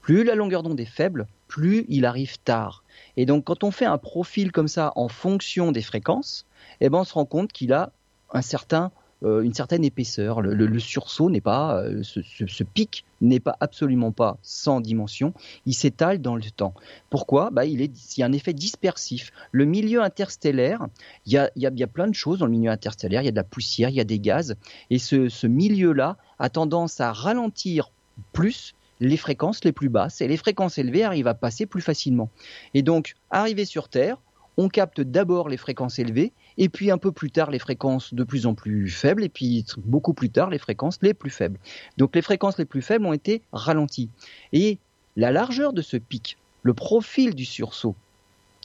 [0.00, 2.81] Plus la longueur d'onde est faible, plus il arrive tard.
[3.16, 6.46] Et donc, quand on fait un profil comme ça en fonction des fréquences,
[6.80, 7.92] eh ben, on se rend compte qu'il a
[8.32, 8.90] un certain
[9.24, 10.40] euh, une certaine épaisseur.
[10.40, 15.32] Le, sursaut n'est pas, euh, ce, pic n'est pas absolument pas sans dimension.
[15.64, 16.74] Il s'étale dans le temps.
[17.08, 17.50] Pourquoi?
[17.50, 19.32] Bah, il, est, y a un effet dispersif.
[19.52, 20.88] Le milieu interstellaire,
[21.26, 23.22] il y a, y a, plein de choses dans le milieu interstellaire.
[23.22, 24.56] Il y a de la poussière, il y a des gaz,
[24.90, 27.92] et ce milieu-là a tendance à ralentir
[28.32, 32.30] plus les fréquences les plus basses et les fréquences élevées arrivent à passer plus facilement.
[32.72, 34.16] Et donc, arrivé sur Terre,
[34.56, 38.22] on capte d'abord les fréquences élevées et puis un peu plus tard les fréquences de
[38.22, 41.58] plus en plus faibles, et puis beaucoup plus tard les fréquences les plus faibles.
[41.96, 44.10] Donc les fréquences les plus faibles ont été ralenties.
[44.52, 44.78] Et
[45.16, 47.96] la largeur de ce pic, le profil du sursaut,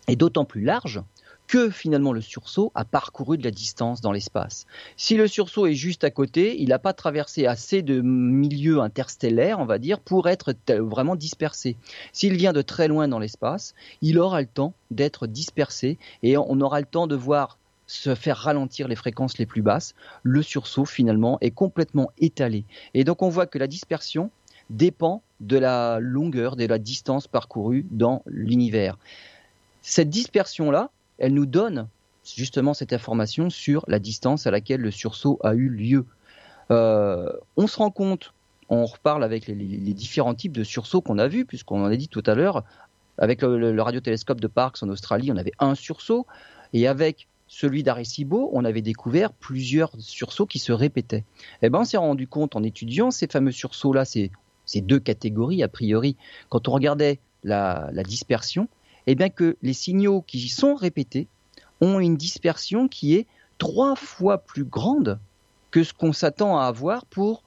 [0.08, 1.02] est d'autant plus large
[1.48, 4.66] que finalement le sursaut a parcouru de la distance dans l'espace.
[4.98, 9.60] Si le sursaut est juste à côté, il n'a pas traversé assez de milieux interstellaires,
[9.60, 11.78] on va dire, pour être vraiment dispersé.
[12.12, 16.60] S'il vient de très loin dans l'espace, il aura le temps d'être dispersé et on
[16.62, 17.58] aura le temps de voir
[17.88, 22.66] se faire ralentir les fréquences les plus basses, le sursaut finalement est complètement étalé.
[22.94, 24.30] Et donc on voit que la dispersion
[24.70, 28.98] dépend de la longueur, de la distance parcourue dans l'univers.
[29.82, 31.88] Cette dispersion-là, elle nous donne
[32.24, 36.06] justement cette information sur la distance à laquelle le sursaut a eu lieu.
[36.72, 38.34] Euh, on se rend compte,
[38.70, 39.56] on reparle avec les,
[39.94, 42.64] différents types de sursauts qu'on a vus, puisqu'on en a dit tout à l'heure,
[43.18, 46.28] avec le, le radiotélescope de Parkes en Australie, on avait un sursaut,
[46.74, 51.24] et avec celui d'Arecibo, on avait découvert plusieurs sursauts qui se répétaient.
[51.62, 54.32] Eh ben, on s'est rendu compte en étudiant ces fameux sursauts-là, ces,
[54.76, 56.18] deux catégories a priori,
[56.50, 58.68] quand on regardait la, dispersion,
[59.08, 61.28] eh bien que les signaux qui y sont répétés
[61.82, 63.26] ont une dispersion qui est
[63.58, 65.20] trois fois plus grande
[65.72, 67.44] que ce qu'on s'attend à avoir pour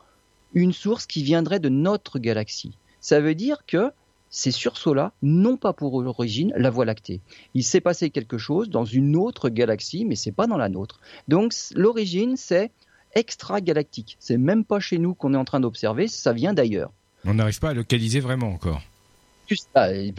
[0.55, 2.77] une source qui viendrait de notre galaxie.
[3.01, 3.93] Ça veut dire que
[4.31, 7.21] ces sursauts-là n'ont pas pour origine la Voie lactée.
[7.55, 11.01] Il s'est passé quelque chose dans une autre galaxie, mais c'est pas dans la nôtre.
[11.29, 12.71] Donc l'origine, c'est
[13.15, 14.17] extra-galactique.
[14.21, 16.93] C'est même pas chez nous qu'on est en train d'observer, ça vient d'ailleurs.
[17.25, 18.81] On n'arrive pas à localiser vraiment encore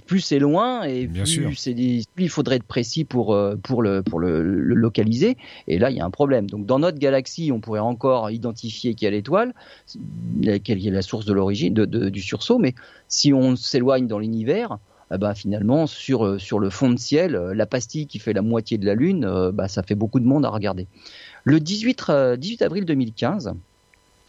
[0.05, 1.39] plus, c'est loin et plus,
[2.17, 5.37] il faudrait être précis pour, euh, pour, le, pour le, localiser.
[5.67, 6.49] Et là, il y a un problème.
[6.49, 9.53] Donc, dans notre galaxie, on pourrait encore identifier quelle étoile,
[10.63, 12.57] quelle est la source de l'origine du sursaut.
[12.57, 12.73] Mais
[13.07, 14.79] si on s'éloigne dans l'univers,
[15.13, 18.33] eh ben, finalement, sur, euh, sur le fond de ciel, euh, la pastille qui fait
[18.33, 20.87] la moitié de la Lune, bah, ça fait beaucoup de monde à regarder.
[21.43, 23.53] Le 18, 18 avril 2015,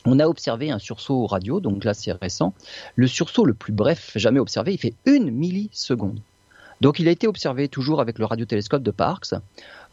[0.05, 2.55] on a observé un sursaut radio, donc là c'est récent.
[2.97, 6.21] Le sursaut le plus bref jamais observé, il fait une milliseconde.
[6.81, 9.35] Donc il a été observé toujours avec le radiotélescope de Parkes.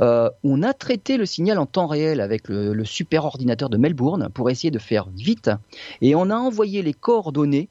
[0.01, 4.29] Euh, on a traité le signal en temps réel avec le, super ordinateur de Melbourne
[4.33, 5.51] pour essayer de faire vite.
[6.01, 7.69] Et on a envoyé les coordonnées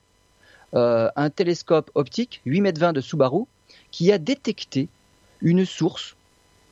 [0.74, 3.44] euh, un télescope optique 8 m 20 de Subaru
[3.90, 4.88] qui a détecté
[5.40, 6.14] une source,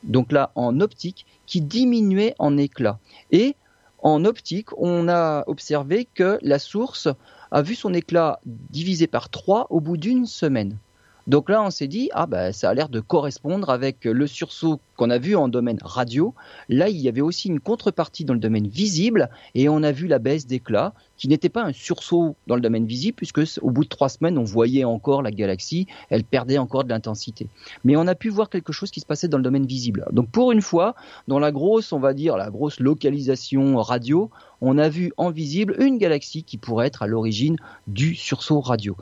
[0.05, 3.00] donc là en optique, qui diminuait en éclat.
[3.33, 3.57] Et
[3.98, 7.09] en optique, on a observé que la source
[7.50, 10.78] a vu son éclat divisé par 3 au bout d'une semaine.
[11.26, 14.80] Donc là, on s'est dit, ah ben, ça a l'air de correspondre avec le sursaut
[14.96, 16.34] qu'on a vu en domaine radio.
[16.68, 20.06] Là, il y avait aussi une contrepartie dans le domaine visible, et on a vu
[20.06, 23.84] la baisse d'éclat, qui n'était pas un sursaut dans le domaine visible, puisque au bout
[23.84, 27.48] de trois semaines, on voyait encore la galaxie, elle perdait encore de l'intensité.
[27.84, 30.06] Mais on a pu voir quelque chose qui se passait dans le domaine visible.
[30.12, 30.94] Donc pour une fois,
[31.26, 35.76] dans la grosse, on va dire, la grosse localisation radio, on a vu en visible
[35.78, 38.96] une galaxie qui pourrait être à l'origine du sursaut radio.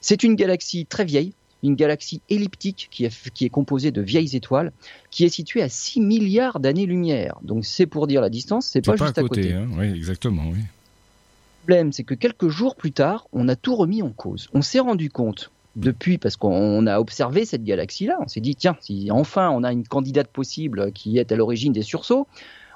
[0.00, 4.36] C'est une galaxie très vieille, une galaxie elliptique qui est, qui est composée de vieilles
[4.36, 4.72] étoiles,
[5.10, 7.38] qui est située à 6 milliards d'années-lumière.
[7.42, 9.52] Donc c'est pour dire la distance, c'est pas, pas juste à côté.
[9.52, 9.68] Hein.
[9.76, 10.44] Oui, exactement.
[10.50, 10.58] Oui.
[10.58, 14.48] Le problème, c'est que quelques jours plus tard, on a tout remis en cause.
[14.54, 18.76] On s'est rendu compte depuis, parce qu'on a observé cette galaxie-là, on s'est dit, tiens,
[18.80, 22.26] si enfin on a une candidate possible qui est à l'origine des sursauts,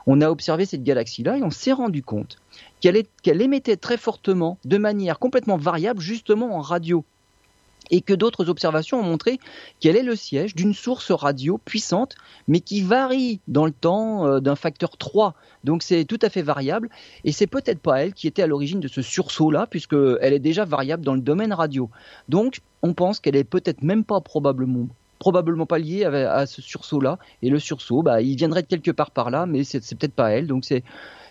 [0.07, 2.39] on a observé cette galaxie-là et on s'est rendu compte
[2.81, 7.05] qu'elle qu'elle émettait très fortement, de manière complètement variable, justement en radio
[7.93, 9.39] et que d'autres observations ont montré
[9.79, 12.17] qu'elle est le siège d'une source radio puissante,
[12.49, 15.35] mais qui varie dans le temps euh, d'un facteur 3.
[15.63, 16.89] Donc c'est tout à fait variable,
[17.25, 20.65] et c'est peut-être pas elle qui était à l'origine de ce sursaut-là, puisqu'elle est déjà
[20.65, 21.91] variable dans le domaine radio.
[22.29, 27.17] Donc on pense qu'elle est peut-être même pas probablement probablement pas liée à, ce sursaut-là.
[27.43, 30.33] Et le sursaut, bah, il viendrait de quelque part par là, mais c'est peut-être pas
[30.33, 30.49] elle.
[30.49, 30.83] Donc c'est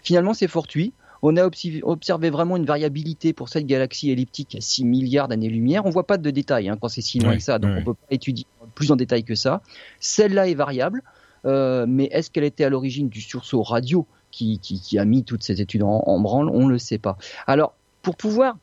[0.02, 0.94] finalement c'est fortuit.
[1.22, 1.46] On a
[1.84, 5.86] observé vraiment une variabilité pour cette galaxie elliptique à 6 milliards d'années-lumière.
[5.86, 7.94] On voit pas de détails hein, quand c'est si loin que ça, donc on peut
[7.94, 9.62] pas étudier plus en détail que ça.
[10.00, 11.04] Celle-là est variable,
[11.46, 15.62] euh, mais est-ce qu'elle était à l'origine du sursaut radio qui, a mis toutes ces
[15.62, 17.18] études en, branle, on ne le sait pas.
[17.48, 18.58] Alors, pour pouvoir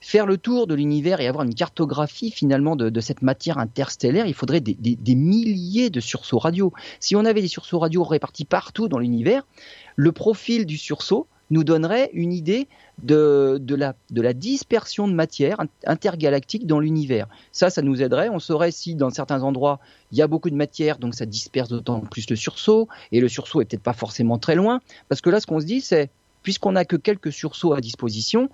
[0.00, 4.34] faire le tour de l'univers et avoir une cartographie finalement de, cette matière interstellaire, il
[4.34, 6.72] faudrait des, des, milliers de sursauts radio.
[6.98, 9.46] Si on avait des sursauts radio répartis partout dans l'univers,
[9.94, 12.66] le profil du sursaut nous donnerait une idée
[13.02, 17.28] de, de, la, de la dispersion de matière intergalactique dans l'univers.
[17.52, 18.30] Ça, ça nous aiderait.
[18.30, 19.78] On saurait si dans certains endroits,
[20.12, 23.28] il y a beaucoup de matière, donc ça disperse d'autant plus le sursaut, et le
[23.28, 26.10] sursaut est peut-être pas forcément très loin, parce que là, ce qu'on se dit, c'est,
[26.42, 28.48] puisqu'on n'a que quelques sursauts à disposition,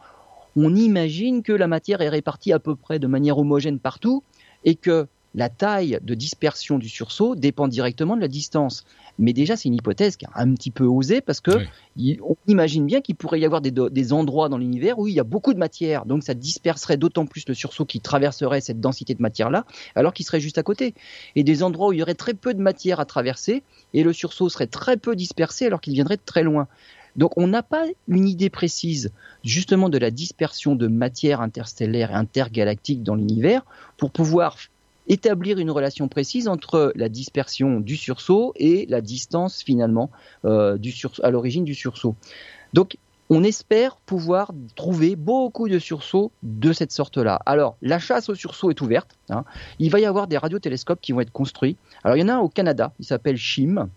[0.57, 4.25] on imagine que la matière est répartie à peu près de manière homogène partout,
[4.64, 8.85] et que la taille de dispersion du sursaut dépend directement de la distance.
[9.18, 11.51] Mais déjà, c'est une hypothèse qui est un petit peu osée parce que
[12.22, 15.24] on imagine bien qu'il pourrait y avoir des, endroits dans l'univers où il y a
[15.24, 19.22] beaucoup de matière, donc ça disperserait d'autant plus le sursaut qui traverserait cette densité de
[19.22, 19.64] matière-là,
[19.97, 20.95] alors qu'il serait juste à côté.
[21.35, 24.12] Et des endroits où il y aurait très peu de matière à traverser et le
[24.12, 26.68] sursaut serait très peu dispersé alors qu'il viendrait de très loin.
[27.16, 29.11] Donc on n'a pas une idée précise
[29.43, 33.62] justement de la dispersion de matière interstellaire et intergalactique dans l'univers
[33.97, 34.57] pour pouvoir
[35.09, 40.11] établir une relation précise entre la dispersion du sursaut et la distance finalement
[40.45, 40.79] euh,
[41.23, 42.15] à l'origine du sursaut.
[42.73, 42.97] Donc
[43.31, 47.41] on espère pouvoir trouver beaucoup de sursauts de cette sorte-là.
[47.45, 49.19] Alors, la chasse au sursaut est ouverte.
[49.29, 49.45] Hein.
[49.79, 51.77] Il va y avoir des radiotélescopes qui vont être construits.
[52.05, 53.89] Alors, il y en a un au Canada, il s'appelle CHIM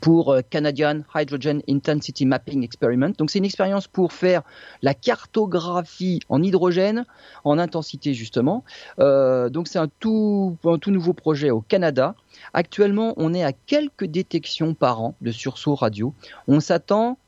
[0.00, 3.12] pour euh, Canadian Hydrogen Intensity Mapping Experiment.
[3.16, 4.42] Donc c'est une expérience pour faire
[4.82, 7.06] la cartographie en hydrogène
[7.44, 8.64] en intensité justement.
[8.98, 12.14] Euh, donc c'est un tout, un tout nouveau projet au Canada.
[12.52, 16.14] Actuellement, on est à quelques détections par an de sursauts radio.
[16.46, 17.18] On s'attend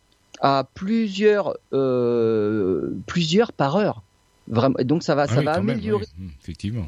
[0.41, 4.03] à plusieurs, euh, plusieurs par heure.
[4.49, 4.77] Vraiment.
[4.81, 6.07] Donc ça va, ça va améliorer.
[6.41, 6.87] Effectivement.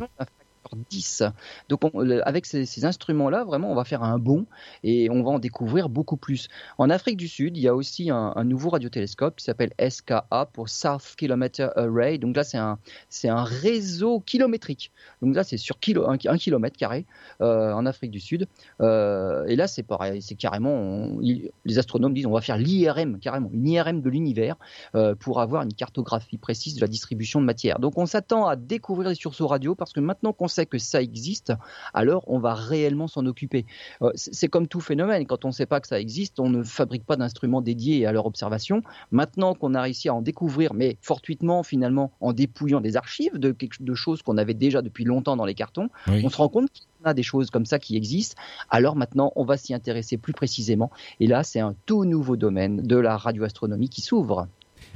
[0.91, 1.25] 10.
[1.69, 1.81] Donc
[2.25, 4.47] avec ces, instruments-là, vraiment, on va faire un bond
[4.83, 6.49] et on va en découvrir beaucoup plus.
[6.79, 10.69] En Afrique du Sud, il y a aussi un, nouveau radiotélescope qui s'appelle SKA pour
[10.69, 12.19] South Kilometer Array.
[12.19, 14.93] Donc là, c'est un, réseau kilométrique.
[15.21, 17.07] Donc là, c'est sur kilo, un, kilomètre carré
[17.41, 18.47] euh, en Afrique du Sud.
[18.81, 23.51] Euh, et là, c'est pareil, c'est carrément, les astronomes disent, on va faire l'IRM, carrément,
[23.53, 24.57] une IRM de l'univers
[24.95, 27.79] euh, pour avoir une cartographie précise de la distribution de matière.
[27.79, 31.03] Donc on s'attend à découvrir les sursauts radio parce que maintenant qu'on sait que ça
[31.03, 31.53] existe,
[31.95, 33.67] alors on va réellement s'en occuper.
[34.03, 36.63] Euh, c'est comme tout phénomène, quand on ne sait pas que ça existe, on ne
[36.63, 38.83] fabrique pas d'instruments dédiés à leur observation.
[39.11, 43.55] Maintenant qu'on a réussi à en découvrir, mais fortuitement finalement en dépouillant des archives de,
[43.81, 46.87] de choses qu'on avait déjà depuis longtemps dans les cartons, on se rend compte qu'il
[47.05, 48.41] y a des choses comme ça qui existent.
[48.71, 50.91] Alors maintenant, on va s'y intéresser plus précisément.
[51.21, 54.49] Et là, c'est un tout nouveau domaine de la radioastronomie qui s'ouvre.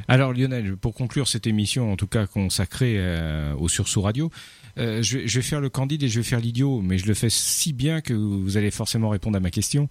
[0.08, 4.30] Alors Lionel, pour conclure cette émission, en tout cas consacrée euh, au sursaut radio,
[4.78, 7.30] euh, je, vais faire le candide et je vais faire l'idiot, mais je le fais
[7.30, 9.88] si bien que vous allez forcément répondre à ma question.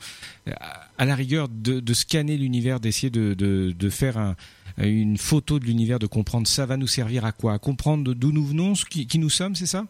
[0.48, 0.54] Euh,
[0.98, 4.36] à la rigueur, de, scanner l'univers, d'essayer de, faire
[4.78, 7.54] une photo de l'univers, de comprendre ça va nous servir à quoi?
[7.54, 9.86] À comprendre d'où nous venons, qui, qui nous sommes, c'est ça?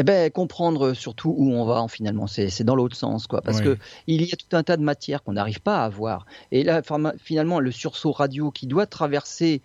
[0.00, 3.42] Eh ben, comprendre surtout où on va finalement, c'est dans l'autre sens, quoi.
[3.42, 3.76] Parce que
[4.06, 6.24] il y a tout un tas de matières qu'on n'arrive pas à voir.
[6.52, 6.80] Et là,
[7.18, 9.60] finalement, le sursaut radio qui doit traverser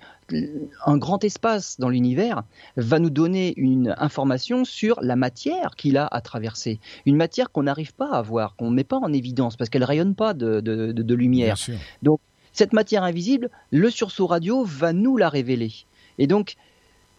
[0.86, 2.44] un grand espace dans l'univers
[2.76, 6.82] va nous donner une information sur la matière qu'il a à traverser.
[7.06, 9.86] Une matière qu'on n'arrive pas à voir, qu'on ne met pas en évidence parce qu'elle
[9.86, 11.56] rayonne pas de, de, de, lumière.
[12.04, 12.20] Donc,
[12.52, 15.72] cette matière invisible, le sursaut radio va nous la révéler.
[16.18, 16.56] Et donc,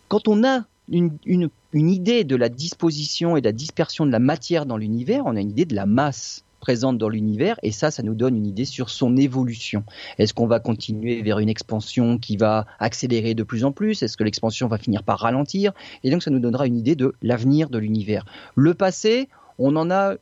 [0.08, 1.48] quand on a une, une,
[1.78, 5.36] une, idée de la disposition et de la dispersion de la matière dans l'univers, on
[5.36, 8.46] a une idée de la masse présente dans l'univers et ça, ça nous donne une
[8.46, 9.84] idée sur son évolution.
[10.18, 14.02] Est-ce qu'on va continuer vers une expansion qui va accélérer de plus en plus?
[14.02, 15.72] Est-ce que l'expansion va finir par ralentir?
[16.02, 18.24] Et donc ça nous donnera une idée de l'avenir de l'univers.
[18.54, 20.14] Le passé, on en a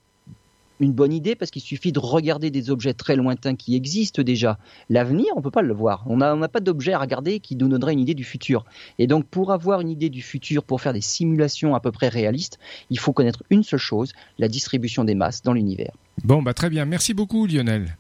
[0.81, 4.59] une bonne idée parce qu'il suffit de regarder des objets très lointains qui existent déjà.
[4.89, 6.05] L'avenir, on ne peut pas le voir.
[6.07, 8.65] On n'a pas d'objet à regarder qui nous donnerait une idée du futur.
[8.99, 12.09] Et donc, pour avoir une idée du futur, pour faire des simulations à peu près
[12.09, 12.59] réalistes,
[12.91, 15.93] il faut connaître une seule chose, la distribution des masses dans l'univers.
[16.25, 16.85] Bon, bah très bien.
[16.85, 17.97] Merci beaucoup, Lionel.